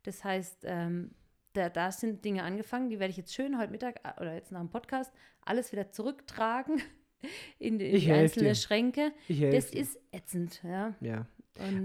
[0.02, 1.12] Das heißt, ähm,
[1.52, 4.52] da, da sind Dinge angefangen, die werde ich jetzt schön heute Mittag äh, oder jetzt
[4.52, 6.82] nach dem Podcast alles wieder zurücktragen
[7.58, 8.54] in die, in die einzelnen dir.
[8.54, 9.12] Schränke.
[9.28, 9.80] das dir.
[9.80, 10.94] ist ätzend, ja.
[11.00, 11.26] Ja.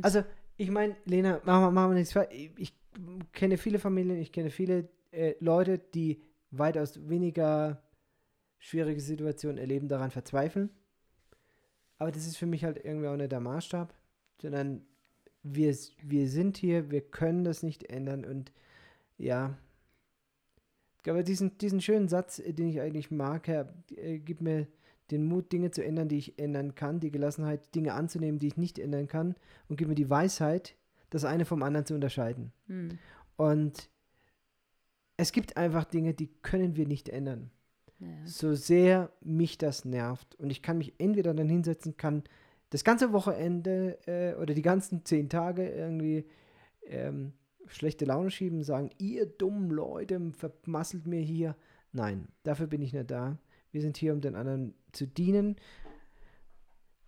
[0.01, 0.23] Also,
[0.57, 2.15] ich meine, Lena, machen wir, machen wir nichts.
[2.31, 2.73] Ich, ich
[3.33, 7.81] kenne viele Familien, ich kenne viele äh, Leute, die weitaus weniger
[8.59, 10.69] schwierige Situationen erleben, daran verzweifeln.
[11.97, 13.93] Aber das ist für mich halt irgendwie auch nicht der Maßstab,
[14.41, 14.85] sondern
[15.43, 18.51] wir, wir sind hier, wir können das nicht ändern und
[19.17, 19.57] ja.
[21.07, 24.67] Aber diesen, diesen schönen Satz, den ich eigentlich mag, Herr, äh, gib mir
[25.11, 28.57] den Mut, Dinge zu ändern, die ich ändern kann, die Gelassenheit, Dinge anzunehmen, die ich
[28.57, 29.35] nicht ändern kann
[29.67, 30.75] und gib mir die Weisheit,
[31.09, 32.51] das eine vom anderen zu unterscheiden.
[32.67, 32.99] Mhm.
[33.35, 33.89] Und
[35.17, 37.49] es gibt einfach Dinge, die können wir nicht ändern.
[38.25, 40.35] So sehr mich das nervt.
[40.35, 42.23] Und ich kann mich entweder dann hinsetzen, kann
[42.69, 46.25] das ganze Wochenende äh, oder die ganzen zehn Tage irgendwie
[46.85, 47.33] ähm,
[47.67, 51.55] schlechte Laune schieben, sagen, ihr dummen Leute, vermasselt mir hier.
[51.91, 53.37] Nein, dafür bin ich nicht da.
[53.71, 55.55] Wir sind hier, um den anderen zu dienen.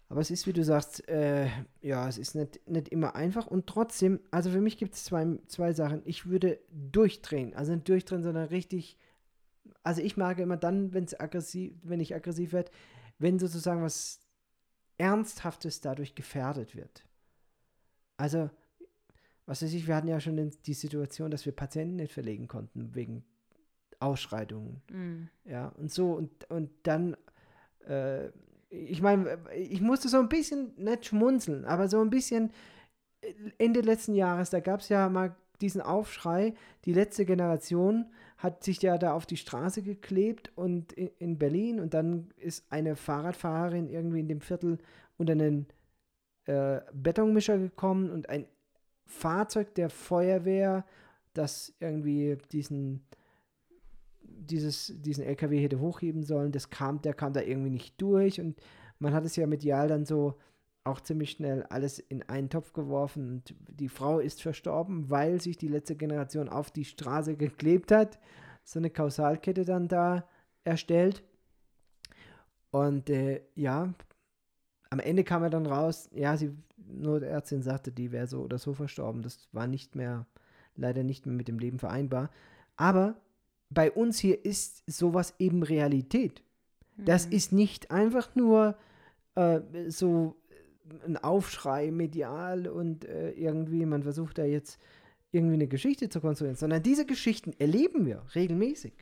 [0.10, 1.47] Aber es ist, wie du sagst, äh,
[1.82, 3.47] ja, es ist nicht, nicht immer einfach.
[3.47, 6.01] Und trotzdem, also für mich gibt es zwei, zwei Sachen.
[6.04, 7.54] Ich würde durchdrehen.
[7.54, 8.97] Also nicht durchdrehen, sondern richtig.
[9.84, 12.71] Also ich mag immer dann, wenn es aggressiv, wenn ich aggressiv werde,
[13.19, 14.19] wenn sozusagen was
[14.97, 17.04] Ernsthaftes dadurch gefährdet wird.
[18.17, 18.50] Also,
[19.45, 22.93] was weiß ich, wir hatten ja schon die Situation, dass wir Patienten nicht verlegen konnten
[22.93, 23.24] wegen
[24.00, 24.82] Ausschreitungen.
[24.91, 25.50] Mm.
[25.50, 27.17] Ja, und so, und, und dann,
[27.88, 28.30] äh,
[28.69, 32.52] ich meine, ich musste so ein bisschen, nicht schmunzeln, aber so ein bisschen
[33.21, 36.54] äh, Ende letzten Jahres, da gab es ja mal diesen Aufschrei,
[36.86, 38.06] die letzte Generation
[38.38, 42.65] hat sich ja da auf die Straße geklebt und in, in Berlin und dann ist
[42.71, 44.80] eine Fahrradfahrerin irgendwie in dem Viertel
[45.17, 45.67] unter einen
[46.45, 48.45] äh, Betonmischer gekommen und ein
[49.06, 50.86] Fahrzeug der Feuerwehr,
[51.34, 53.04] das irgendwie diesen
[54.24, 58.60] dieses, diesen LKW hätte hochheben sollen, das kam, der kam da irgendwie nicht durch und
[59.00, 60.38] man hat es ja medial dann so
[60.83, 65.57] auch ziemlich schnell alles in einen Topf geworfen und die Frau ist verstorben, weil sich
[65.57, 68.19] die letzte Generation auf die Straße geklebt hat.
[68.63, 70.27] So eine Kausalkette dann da
[70.63, 71.23] erstellt.
[72.71, 73.93] Und äh, ja,
[74.89, 78.41] am Ende kam er dann raus, ja, sie, nur die Ärztin sagte, die wäre so
[78.41, 79.21] oder so verstorben.
[79.21, 80.25] Das war nicht mehr,
[80.75, 82.29] leider nicht mehr mit dem Leben vereinbar.
[82.75, 83.15] Aber
[83.69, 86.43] bei uns hier ist sowas eben Realität.
[86.97, 87.33] Das mhm.
[87.33, 88.75] ist nicht einfach nur
[89.35, 90.40] äh, so
[91.05, 94.79] ein Aufschrei medial und äh, irgendwie, man versucht da jetzt
[95.31, 98.93] irgendwie eine Geschichte zu konstruieren, sondern diese Geschichten erleben wir regelmäßig.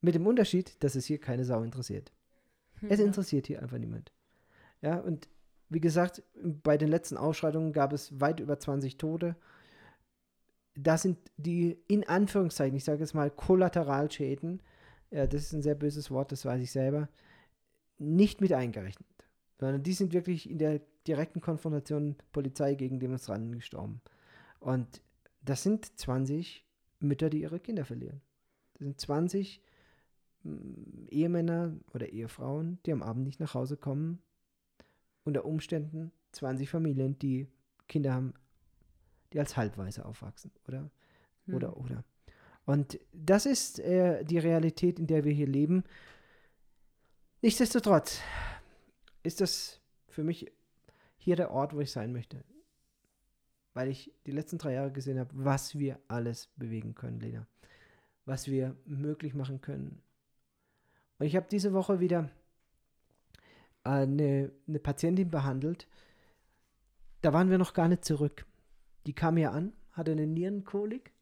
[0.00, 2.12] Mit dem Unterschied, dass es hier keine Sau interessiert.
[2.80, 2.88] Ja.
[2.88, 4.12] Es interessiert hier einfach niemand.
[4.80, 5.28] Ja, und
[5.68, 9.36] wie gesagt, bei den letzten Ausschreitungen gab es weit über 20 Tote
[10.74, 14.62] das sind die, in Anführungszeichen, ich sage jetzt mal, Kollateralschäden,
[15.10, 17.08] ja, das ist ein sehr böses Wort, das weiß ich selber,
[17.98, 19.06] nicht mit eingerechnet.
[19.60, 24.00] Sondern die sind wirklich in der direkten Konfrontation Polizei gegen Demonstranten gestorben.
[24.58, 25.02] Und
[25.42, 26.64] das sind 20
[26.98, 28.22] Mütter, die ihre Kinder verlieren.
[28.74, 29.62] Das sind 20
[30.44, 34.22] mm, Ehemänner oder Ehefrauen, die am Abend nicht nach Hause kommen.
[35.24, 37.46] Unter Umständen 20 Familien, die
[37.86, 38.32] Kinder haben
[39.32, 40.90] die als Halbweise aufwachsen, oder?
[41.46, 41.54] Hm.
[41.54, 42.04] Oder, oder.
[42.64, 45.84] Und das ist äh, die Realität, in der wir hier leben.
[47.42, 48.20] Nichtsdestotrotz
[49.22, 50.50] ist das für mich
[51.16, 52.44] hier der Ort, wo ich sein möchte.
[53.74, 57.46] Weil ich die letzten drei Jahre gesehen habe, was wir alles bewegen können, Lena.
[58.24, 60.02] Was wir möglich machen können.
[61.18, 62.30] Und ich habe diese Woche wieder
[63.84, 65.88] eine, eine Patientin behandelt.
[67.22, 68.46] Da waren wir noch gar nicht zurück.
[69.06, 71.12] Die kam hier an, hatte eine Nierenkolik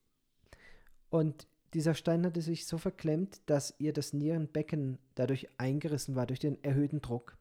[1.10, 6.40] und dieser Stein hatte sich so verklemmt, dass ihr das Nierenbecken dadurch eingerissen war, durch
[6.40, 7.37] den erhöhten Druck.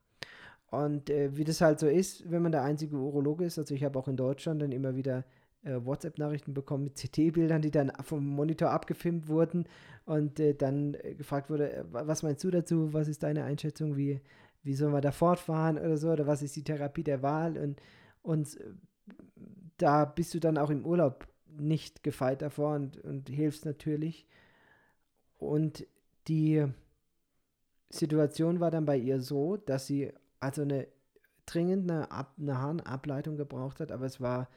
[0.69, 3.83] Und äh, wie das halt so ist, wenn man der einzige Urologe ist, also ich
[3.83, 5.23] habe auch in Deutschland dann immer wieder
[5.63, 9.65] äh, WhatsApp-Nachrichten bekommen mit CT-Bildern, die dann vom Monitor abgefilmt wurden
[10.05, 13.95] und äh, dann äh, gefragt wurde, äh, was meinst du dazu, was ist deine Einschätzung,
[13.95, 14.21] wie,
[14.63, 17.57] wie sollen wir da fortfahren oder so, oder was ist die Therapie der Wahl?
[17.57, 17.81] Und,
[18.21, 18.63] und äh,
[19.77, 21.27] da bist du dann auch im Urlaub
[21.57, 24.27] nicht gefeit davor und, und hilfst natürlich.
[25.37, 25.87] Und
[26.27, 26.65] die
[27.89, 30.87] Situation war dann bei ihr so, dass sie also eine
[31.45, 34.49] dringend eine, Ab eine Harnableitung gebraucht hat, aber es war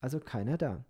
[0.00, 0.84] also keiner da.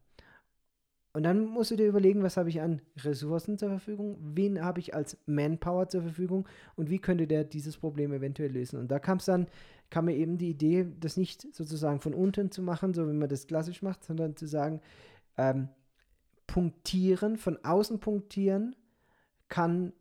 [1.13, 4.81] Und dann musst du dir überlegen, was habe ich an Ressourcen zur Verfügung, wen habe
[4.81, 8.79] ich als Manpower zur Verfügung und wie könnte der dieses Problem eventuell lösen.
[8.79, 9.47] Und da kam es dann
[9.89, 13.31] kam mir eben die Idee, das nicht sozusagen von unten zu machen, so wie man
[13.31, 14.83] das klassisch macht, sondern zu sagen,
[15.39, 15.69] ähm,
[16.47, 18.77] punktieren, von außen punktieren
[19.49, 19.93] kann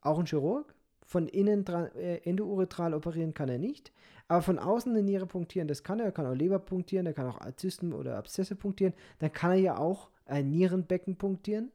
[0.00, 0.74] auch ein Chirurg,
[1.08, 3.92] von innen äh, endouretral operieren kann er nicht,
[4.28, 7.14] aber von außen eine Niere punktieren, das kann er, er kann auch Leber punktieren, er
[7.14, 11.72] kann auch Zysten oder Abszesse punktieren, dann kann er ja auch ein Nierenbecken punktieren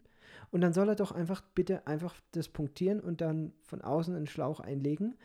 [0.51, 4.27] und dann soll er doch einfach bitte einfach das punktieren und dann von außen einen
[4.27, 5.15] Schlauch einlegen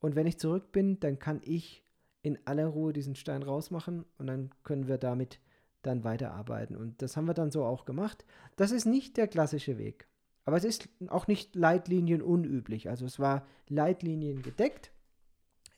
[0.00, 1.82] und wenn ich zurück bin, dann kann ich
[2.20, 5.40] in aller Ruhe diesen Stein rausmachen und dann können wir damit
[5.80, 6.76] dann weiterarbeiten.
[6.76, 8.26] Und das haben wir dann so auch gemacht.
[8.56, 10.09] Das ist nicht der klassische Weg.
[10.50, 12.88] Aber es ist auch nicht Leitlinien unüblich.
[12.90, 14.90] Also es war Leitlinien gedeckt.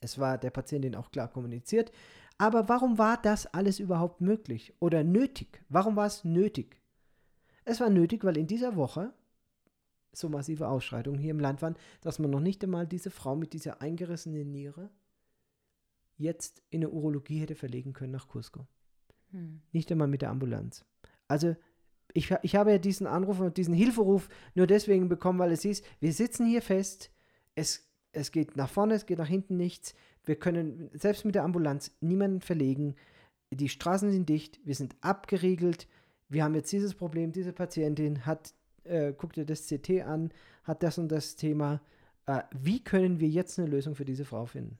[0.01, 1.91] Es war der Patientin auch klar kommuniziert.
[2.39, 5.63] Aber warum war das alles überhaupt möglich oder nötig?
[5.69, 6.81] Warum war es nötig?
[7.65, 9.13] Es war nötig, weil in dieser Woche
[10.11, 13.53] so massive Ausschreitungen hier im Land waren, dass man noch nicht einmal diese Frau mit
[13.53, 14.89] dieser eingerissenen Niere
[16.17, 18.65] jetzt in eine Urologie hätte verlegen können nach Cusco.
[19.29, 19.61] Hm.
[19.71, 20.83] Nicht einmal mit der Ambulanz.
[21.27, 21.55] Also
[22.13, 25.83] ich, ich habe ja diesen Anruf und diesen Hilferuf nur deswegen bekommen, weil es hieß,
[25.99, 27.11] wir sitzen hier fest,
[27.55, 29.95] es, es geht nach vorne, es geht nach hinten nichts,
[30.25, 32.95] wir können selbst mit der Ambulanz niemanden verlegen,
[33.51, 35.87] die Straßen sind dicht, wir sind abgeriegelt,
[36.29, 40.31] wir haben jetzt dieses Problem, diese Patientin hat, äh, guckt dir das CT an,
[40.63, 41.81] hat das und das Thema,
[42.25, 44.77] äh, wie können wir jetzt eine Lösung für diese Frau finden?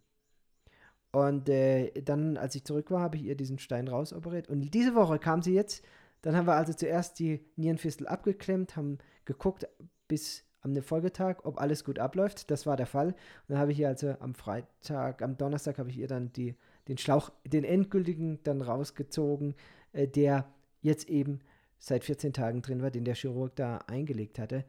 [1.12, 4.50] Und äh, dann, als ich zurück war, habe ich ihr diesen Stein rausoperiert.
[4.50, 5.86] Und diese Woche kam sie jetzt.
[6.24, 9.68] Dann haben wir also zuerst die Nierenfistel abgeklemmt, haben geguckt
[10.08, 12.50] bis am Folgetag, ob alles gut abläuft.
[12.50, 13.10] Das war der Fall.
[13.10, 13.16] Und
[13.50, 16.56] dann habe ich ihr also am Freitag, am Donnerstag habe ich ihr dann die,
[16.88, 19.56] den Schlauch, den endgültigen dann rausgezogen,
[19.92, 21.42] äh, der jetzt eben
[21.78, 24.66] seit 14 Tagen drin war, den der Chirurg da eingelegt hatte.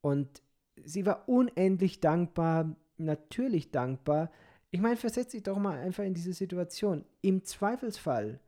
[0.00, 0.42] Und
[0.84, 4.30] sie war unendlich dankbar, natürlich dankbar,
[4.70, 7.04] ich meine, versetz dich doch mal einfach in diese Situation.
[7.22, 8.40] Im Zweifelsfall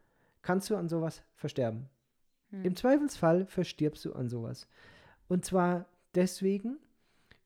[0.43, 1.89] kannst du an sowas versterben.
[2.51, 2.65] Hm.
[2.65, 4.69] Im Zweifelsfall verstirbst du an sowas.
[5.29, 6.79] Und zwar deswegen,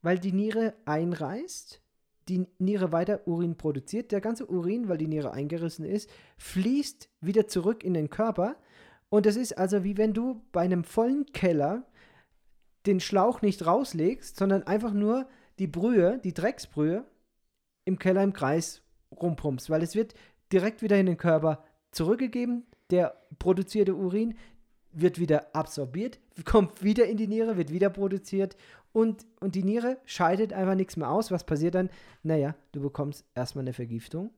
[0.02, 1.80] weil die Niere einreißt,
[2.28, 4.12] die Niere weiter Urin produziert.
[4.12, 8.56] Der ganze Urin, weil die Niere eingerissen ist, fließt wieder zurück in den Körper.
[9.08, 11.84] Und das ist also wie wenn du bei einem vollen Keller
[12.86, 17.04] den Schlauch nicht rauslegst, sondern einfach nur die Brühe, die Drecksbrühe,
[17.84, 20.14] im Keller im Kreis rumpumpst, weil es wird
[20.52, 22.64] direkt wieder in den Körper zurückgegeben.
[22.90, 24.36] Der produzierte Urin
[24.92, 28.56] wird wieder absorbiert, kommt wieder in die Niere, wird wieder produziert
[28.92, 31.30] und, und die Niere scheidet einfach nichts mehr aus.
[31.30, 31.90] Was passiert dann?
[32.22, 34.30] Naja, du bekommst erstmal eine Vergiftung,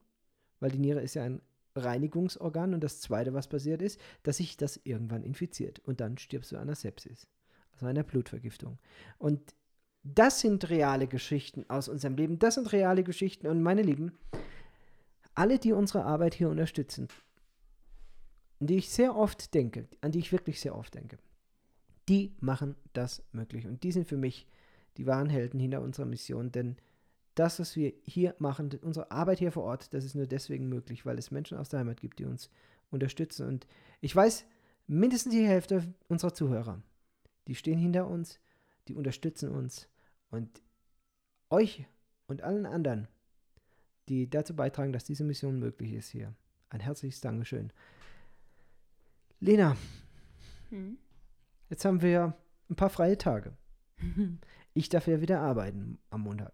[0.61, 1.43] weil die Niere ist ja ein
[1.77, 6.53] Reinigungsorgan und das Zweite, was passiert ist, dass sich das irgendwann infiziert und dann stirbst
[6.53, 7.27] du an einer Sepsis,
[7.73, 8.79] also einer Blutvergiftung.
[9.19, 9.55] Und
[10.05, 12.38] das sind reale Geschichten aus unserem Leben.
[12.38, 13.47] Das sind reale Geschichten.
[13.47, 14.12] Und meine Lieben,
[15.35, 17.09] alle, die unsere Arbeit hier unterstützen,
[18.61, 21.19] an die ich sehr oft denke, an die ich wirklich sehr oft denke,
[22.09, 23.67] die machen das möglich.
[23.67, 24.47] Und die sind für mich
[24.97, 26.53] die wahren Helden hinter unserer Mission.
[26.53, 26.77] Denn
[27.35, 31.05] das, was wir hier machen, unsere Arbeit hier vor Ort, das ist nur deswegen möglich,
[31.05, 32.51] weil es Menschen aus der Heimat gibt, die uns
[32.90, 33.49] unterstützen.
[33.49, 33.67] Und
[34.01, 34.45] ich weiß,
[34.87, 36.83] mindestens die Hälfte unserer Zuhörer,
[37.49, 38.38] die stehen hinter uns,
[38.88, 39.88] die unterstützen uns
[40.31, 40.62] und
[41.51, 41.87] euch
[42.27, 43.09] und allen anderen,
[44.09, 46.35] die dazu beitragen, dass diese Mission möglich ist hier.
[46.69, 47.73] Ein herzliches Dankeschön.
[49.44, 49.76] Lena,
[50.70, 50.96] hm?
[51.68, 52.35] jetzt haben wir
[52.70, 53.57] ein paar freie Tage.
[54.76, 56.52] Ich darf ja wieder arbeiten am Montag.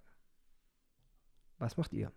[1.57, 2.13] Was macht ihr?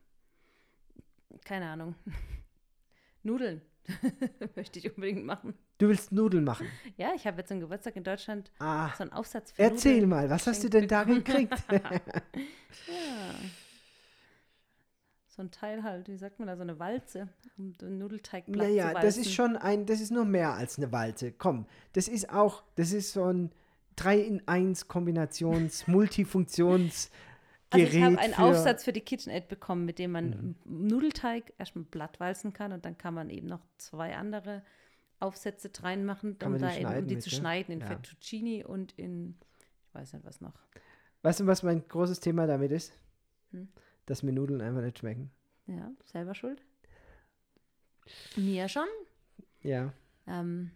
[1.45, 1.95] Keine Ahnung.
[3.23, 3.61] Nudeln
[4.57, 5.53] möchte ich unbedingt machen.
[5.77, 6.67] Du willst Nudeln machen?
[6.97, 10.09] Ja, ich habe jetzt zum Geburtstag in Deutschland ah, so einen Aufsatz für Erzähl Nudeln
[10.09, 11.53] mal, was hast du denn da gekriegt?
[11.71, 12.01] ja.
[15.35, 18.67] So ein Teil halt, wie sagt man da, so eine Walze, um den Nudelteig platt
[18.67, 19.07] naja, zu walzen.
[19.07, 21.31] das ist schon ein, das ist nur mehr als eine Walze.
[21.31, 23.51] Komm, das ist auch, das ist so ein
[23.95, 27.09] 3 in 1 Kombinations, Multifunktions-
[27.71, 30.87] also ich habe einen Aufsatz für die KitchenAid bekommen, mit dem man mhm.
[30.87, 34.61] Nudelteig erstmal blatt walzen kann und dann kann man eben noch zwei andere
[35.19, 37.87] Aufsätze reinmachen, um, da eben, um die mit, zu schneiden in ja.
[37.87, 39.33] Fettuccini und in,
[39.87, 40.53] ich weiß nicht was noch.
[41.23, 42.93] Weißt du, was mein großes Thema damit ist?
[43.49, 43.69] Hm?
[44.05, 45.31] Dass mir Nudeln einfach nicht schmecken.
[45.67, 46.61] Ja, selber schuld.
[48.35, 48.87] Mir schon.
[49.61, 49.93] Ja.
[50.27, 50.71] Ähm,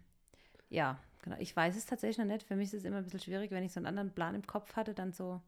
[0.70, 1.36] ja, genau.
[1.40, 2.44] Ich weiß es tatsächlich noch nicht.
[2.44, 4.48] Für mich ist es immer ein bisschen schwierig, wenn ich so einen anderen Plan im
[4.48, 5.42] Kopf hatte, dann so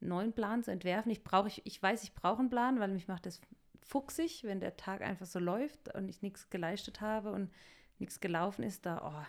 [0.00, 1.12] einen neuen Plan zu entwerfen.
[1.12, 3.40] Ich brauche, ich, ich weiß, ich brauche einen Plan, weil mich macht das
[3.82, 7.50] fuchsig, wenn der Tag einfach so läuft und ich nichts geleistet habe und
[7.98, 9.26] nichts gelaufen ist, da, oh.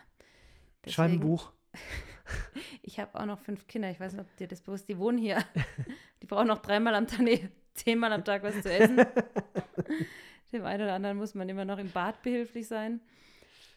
[0.83, 1.51] Deswegen, Schreib ein Buch.
[2.81, 5.17] ich habe auch noch fünf Kinder, ich weiß nicht, ob dir das bewusst, die wohnen
[5.17, 5.43] hier.
[6.21, 8.97] Die brauchen noch dreimal am Tag, nee, zehnmal am Tag was zu essen.
[10.51, 13.01] Dem einen oder anderen muss man immer noch im Bad behilflich sein.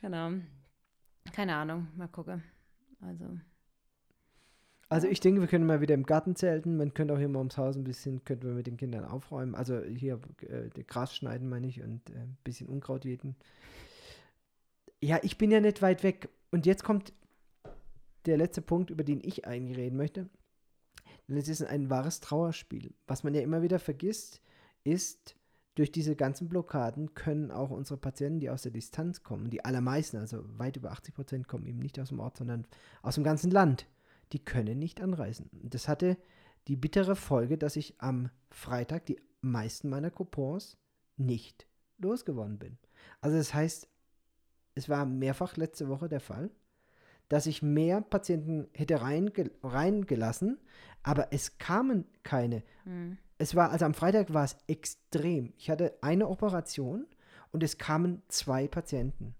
[0.00, 0.32] Genau.
[1.32, 2.42] Keine Ahnung, mal gucken.
[3.00, 3.24] Also.
[4.88, 6.76] Also ich denke, wir können mal wieder im Garten zelten.
[6.76, 9.54] Man könnte auch hier mal ums Haus ein bisschen, könnten wir mit den Kindern aufräumen.
[9.54, 13.36] Also hier äh, Gras schneiden, meine ich, und äh, ein bisschen Unkraut jäten.
[15.02, 16.28] Ja, ich bin ja nicht weit weg.
[16.50, 17.12] Und jetzt kommt
[18.26, 20.28] der letzte Punkt, über den ich eigentlich reden möchte.
[21.32, 22.92] Denn es ist ein wahres Trauerspiel.
[23.06, 24.42] Was man ja immer wieder vergisst,
[24.84, 25.34] ist,
[25.74, 30.18] durch diese ganzen Blockaden können auch unsere Patienten, die aus der Distanz kommen, die allermeisten,
[30.18, 32.66] also weit über 80 Prozent, kommen eben nicht aus dem Ort, sondern
[33.00, 33.86] aus dem ganzen Land
[34.32, 35.48] die können nicht anreisen.
[35.52, 36.18] Das hatte
[36.68, 40.76] die bittere Folge, dass ich am Freitag die meisten meiner Coupons
[41.16, 41.66] nicht
[41.98, 42.78] losgeworden bin.
[43.22, 43.88] Also das heißt,
[44.74, 46.50] es war mehrfach letzte Woche der Fall,
[47.28, 50.58] dass ich mehr Patienten hätte reinge reingelassen,
[51.02, 52.62] aber es kamen keine.
[52.84, 53.18] Mhm.
[53.38, 55.52] Es war, also am Freitag war es extrem.
[55.56, 57.06] Ich hatte eine Operation
[57.50, 59.34] und es kamen zwei Patienten.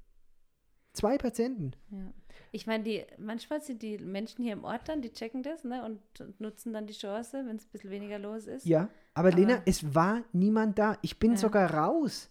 [0.93, 1.73] Zwei Patienten.
[1.91, 2.13] Ja.
[2.51, 5.85] Ich meine, die, manchmal sind die Menschen hier im Ort dann, die checken das ne,
[5.85, 8.67] und, und nutzen dann die Chance, wenn es ein bisschen weniger los ist.
[8.67, 10.99] Ja, aber, aber Lena, es war niemand da.
[11.01, 11.37] Ich bin ja.
[11.39, 12.31] sogar raus.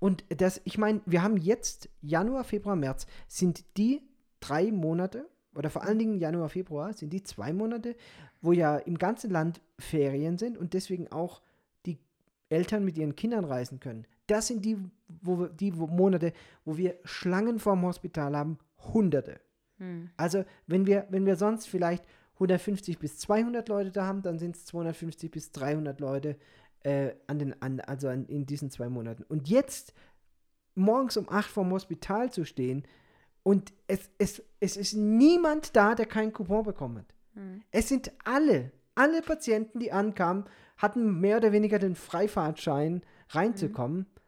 [0.00, 4.02] Und das, ich meine, wir haben jetzt Januar, Februar, März, sind die
[4.40, 7.96] drei Monate, oder vor allen Dingen Januar, Februar, sind die zwei Monate,
[8.40, 11.42] wo ja im ganzen Land Ferien sind und deswegen auch
[11.86, 11.98] die
[12.48, 14.06] Eltern mit ihren Kindern reisen können.
[14.26, 14.78] Das sind die,
[15.08, 16.32] wo, die Monate,
[16.64, 19.40] wo wir Schlangen vorm Hospital haben, Hunderte.
[19.78, 20.10] Hm.
[20.16, 24.56] Also wenn wir, wenn wir sonst vielleicht 150 bis 200 Leute da haben, dann sind
[24.56, 26.36] es 250 bis 300 Leute
[26.84, 29.24] äh, an den, an, also an, in diesen zwei Monaten.
[29.24, 29.92] Und jetzt
[30.74, 32.84] morgens um 8 vorm Hospital zu stehen
[33.42, 37.14] und es, es, es ist niemand da, der keinen Coupon bekommen hat.
[37.34, 37.62] Hm.
[37.70, 40.44] Es sind alle, alle Patienten, die ankamen,
[40.76, 44.00] hatten mehr oder weniger den Freifahrtschein reinzukommen.
[44.00, 44.20] Hm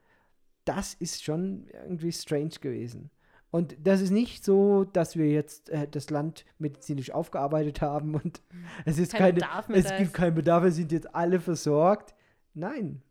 [0.65, 3.11] das ist schon irgendwie strange gewesen.
[3.51, 8.41] Und das ist nicht so, dass wir jetzt äh, das Land medizinisch aufgearbeitet haben und
[8.53, 8.65] mhm.
[8.85, 12.15] es ist Kein keine, es gibt keinen Bedarf, wir sind jetzt alle versorgt.
[12.55, 13.03] Nein.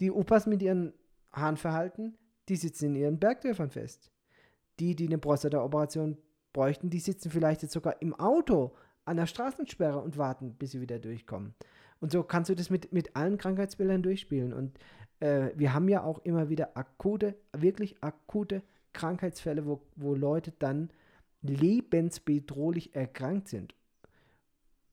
[0.00, 0.92] Die Opas mit ihren
[1.32, 2.16] Harnverhalten,
[2.48, 4.10] die sitzen in ihren Bergdörfern fest.
[4.80, 6.18] Die, die eine Prostata-Operation
[6.52, 8.74] bräuchten, die sitzen vielleicht jetzt sogar im Auto
[9.04, 11.54] an der Straßensperre und warten, bis sie wieder durchkommen.
[12.00, 14.52] Und so kannst du das mit, mit allen Krankheitsbildern durchspielen.
[14.52, 14.78] Und
[15.20, 18.62] äh, wir haben ja auch immer wieder akute, wirklich akute
[18.92, 20.90] Krankheitsfälle, wo, wo Leute dann
[21.42, 23.74] lebensbedrohlich erkrankt sind.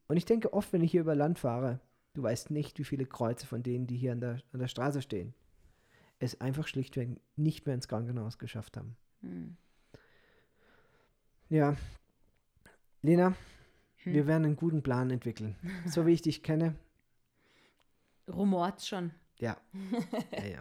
[0.08, 1.80] Und ich denke oft, wenn ich hier über Land fahre,
[2.14, 5.02] du weißt nicht, wie viele Kreuze von denen, die hier an der, an der Straße
[5.02, 5.34] stehen,
[6.20, 8.96] es einfach schlichtweg nicht mehr ins Krankenhaus geschafft haben.
[9.22, 9.58] Hm.
[11.54, 11.76] Ja,
[13.04, 13.36] Lena,
[13.97, 14.14] hm.
[14.14, 15.56] wir werden einen guten Plan entwickeln.
[15.86, 16.74] So wie ich dich kenne.
[18.28, 19.12] Rumort schon.
[19.38, 19.58] Ja.
[20.32, 20.60] ja, ja.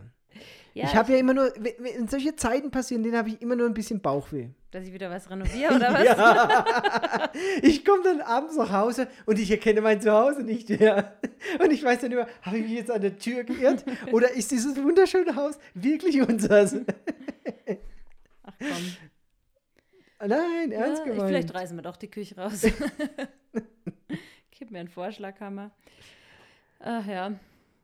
[0.74, 3.68] ja ich habe ja immer nur, wenn solche Zeiten passieren, denen habe ich immer nur
[3.68, 4.50] ein bisschen Bauchweh.
[4.70, 6.04] Dass ich wieder was renoviere oder was?
[6.04, 7.30] ja.
[7.62, 11.16] Ich komme dann abends nach Hause und ich erkenne mein Zuhause nicht mehr.
[11.58, 13.82] Und ich weiß dann immer, habe ich mich jetzt an der Tür geirrt
[14.12, 16.76] oder ist dieses wunderschöne Haus wirklich unseres?
[18.42, 19.11] Ach komm.
[20.26, 21.28] Nein, ernst ja, gemeint.
[21.28, 22.62] Vielleicht reißen wir doch die Küche raus.
[24.50, 25.70] Gib mir einen Vorschlaghammer.
[26.80, 27.32] Ach ja.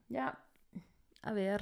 [0.09, 0.37] Ja,
[1.23, 1.59] aber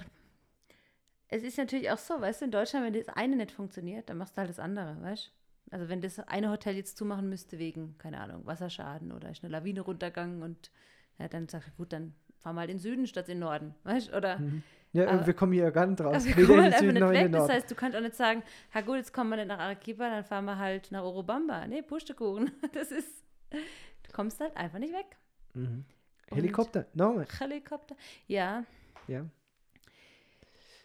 [1.29, 4.19] es ist natürlich auch so, weißt du, in Deutschland, wenn das eine nicht funktioniert, dann
[4.19, 5.31] machst du halt das andere, weißt du?
[5.73, 9.51] Also wenn das eine Hotel jetzt zumachen müsste wegen, keine Ahnung, Wasserschaden oder ist eine
[9.51, 10.71] Lawine runtergegangen und
[11.19, 13.75] ja, dann sag ich, gut, dann fahr mal in den Süden statt in den Norden,
[13.83, 14.17] weißt du?
[14.17, 14.63] Oder mhm.
[14.97, 16.15] Ja, aber, wir kommen hier gar nicht raus.
[16.15, 17.33] Also wir kommen halt einfach nicht weg.
[17.33, 18.43] Das heißt, du kannst auch nicht sagen,
[18.73, 21.67] ha gut, jetzt kommen wir nicht nach Arequipa, dann fahren wir halt nach Orobamba.
[21.67, 22.51] Nee, Pustekuchen.
[22.73, 25.17] Das ist, du kommst halt einfach nicht weg.
[25.55, 25.85] Mhm.
[26.31, 27.23] Helikopter, no.
[27.39, 27.95] Helikopter,
[28.27, 28.65] ja.
[29.07, 29.25] Ja.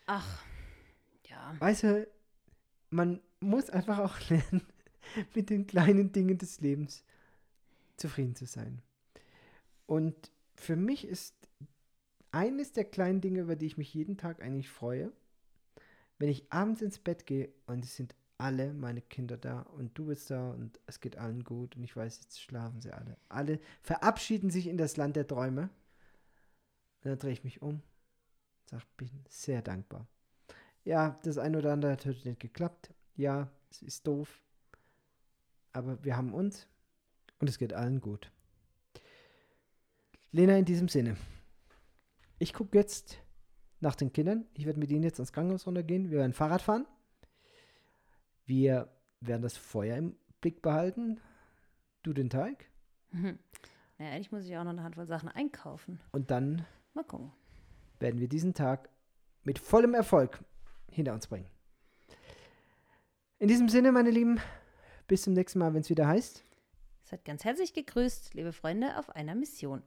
[0.05, 0.43] Ach,
[1.27, 1.55] ja.
[1.59, 2.07] Weißt du,
[2.89, 4.61] man muss einfach auch lernen,
[5.33, 7.03] mit den kleinen Dingen des Lebens
[7.97, 8.81] zufrieden zu sein.
[9.85, 11.40] Und für mich ist
[12.31, 15.11] eines der kleinen Dinge, über die ich mich jeden Tag eigentlich freue,
[16.19, 20.05] wenn ich abends ins Bett gehe und es sind alle meine Kinder da und du
[20.05, 23.17] bist da und es geht allen gut und ich weiß, jetzt schlafen sie alle.
[23.29, 25.69] Alle verabschieden sich in das Land der Träume.
[27.03, 27.81] Und dann drehe ich mich um
[28.71, 30.07] sagt, bin sehr dankbar.
[30.83, 32.91] Ja, das eine oder andere hat heute nicht geklappt.
[33.15, 34.41] Ja, es ist doof.
[35.73, 36.67] Aber wir haben uns
[37.39, 38.31] und es geht allen gut.
[40.31, 41.17] Lena, in diesem Sinne.
[42.41, 43.21] Ich gucke jetzt
[43.81, 44.47] nach den Kindern.
[44.55, 46.09] Ich werde mit ihnen jetzt ans Krankenhaus runtergehen.
[46.09, 46.87] Wir werden Fahrrad fahren.
[48.45, 51.19] Wir werden das Feuer im Blick behalten.
[52.01, 52.65] Du den Teig.
[53.11, 53.37] Mhm.
[53.99, 55.99] Naja, eigentlich muss ich auch noch eine Handvoll Sachen einkaufen.
[56.13, 56.65] Und dann
[56.95, 57.31] mal gucken
[57.99, 58.89] werden wir diesen Tag
[59.43, 60.43] mit vollem Erfolg
[60.89, 61.45] hinter uns bringen.
[63.37, 64.39] In diesem Sinne, meine Lieben,
[65.05, 66.43] bis zum nächsten Mal, wenn es wieder heißt.
[67.03, 69.83] Seid ganz herzlich gegrüßt, liebe Freunde, auf einer Mission.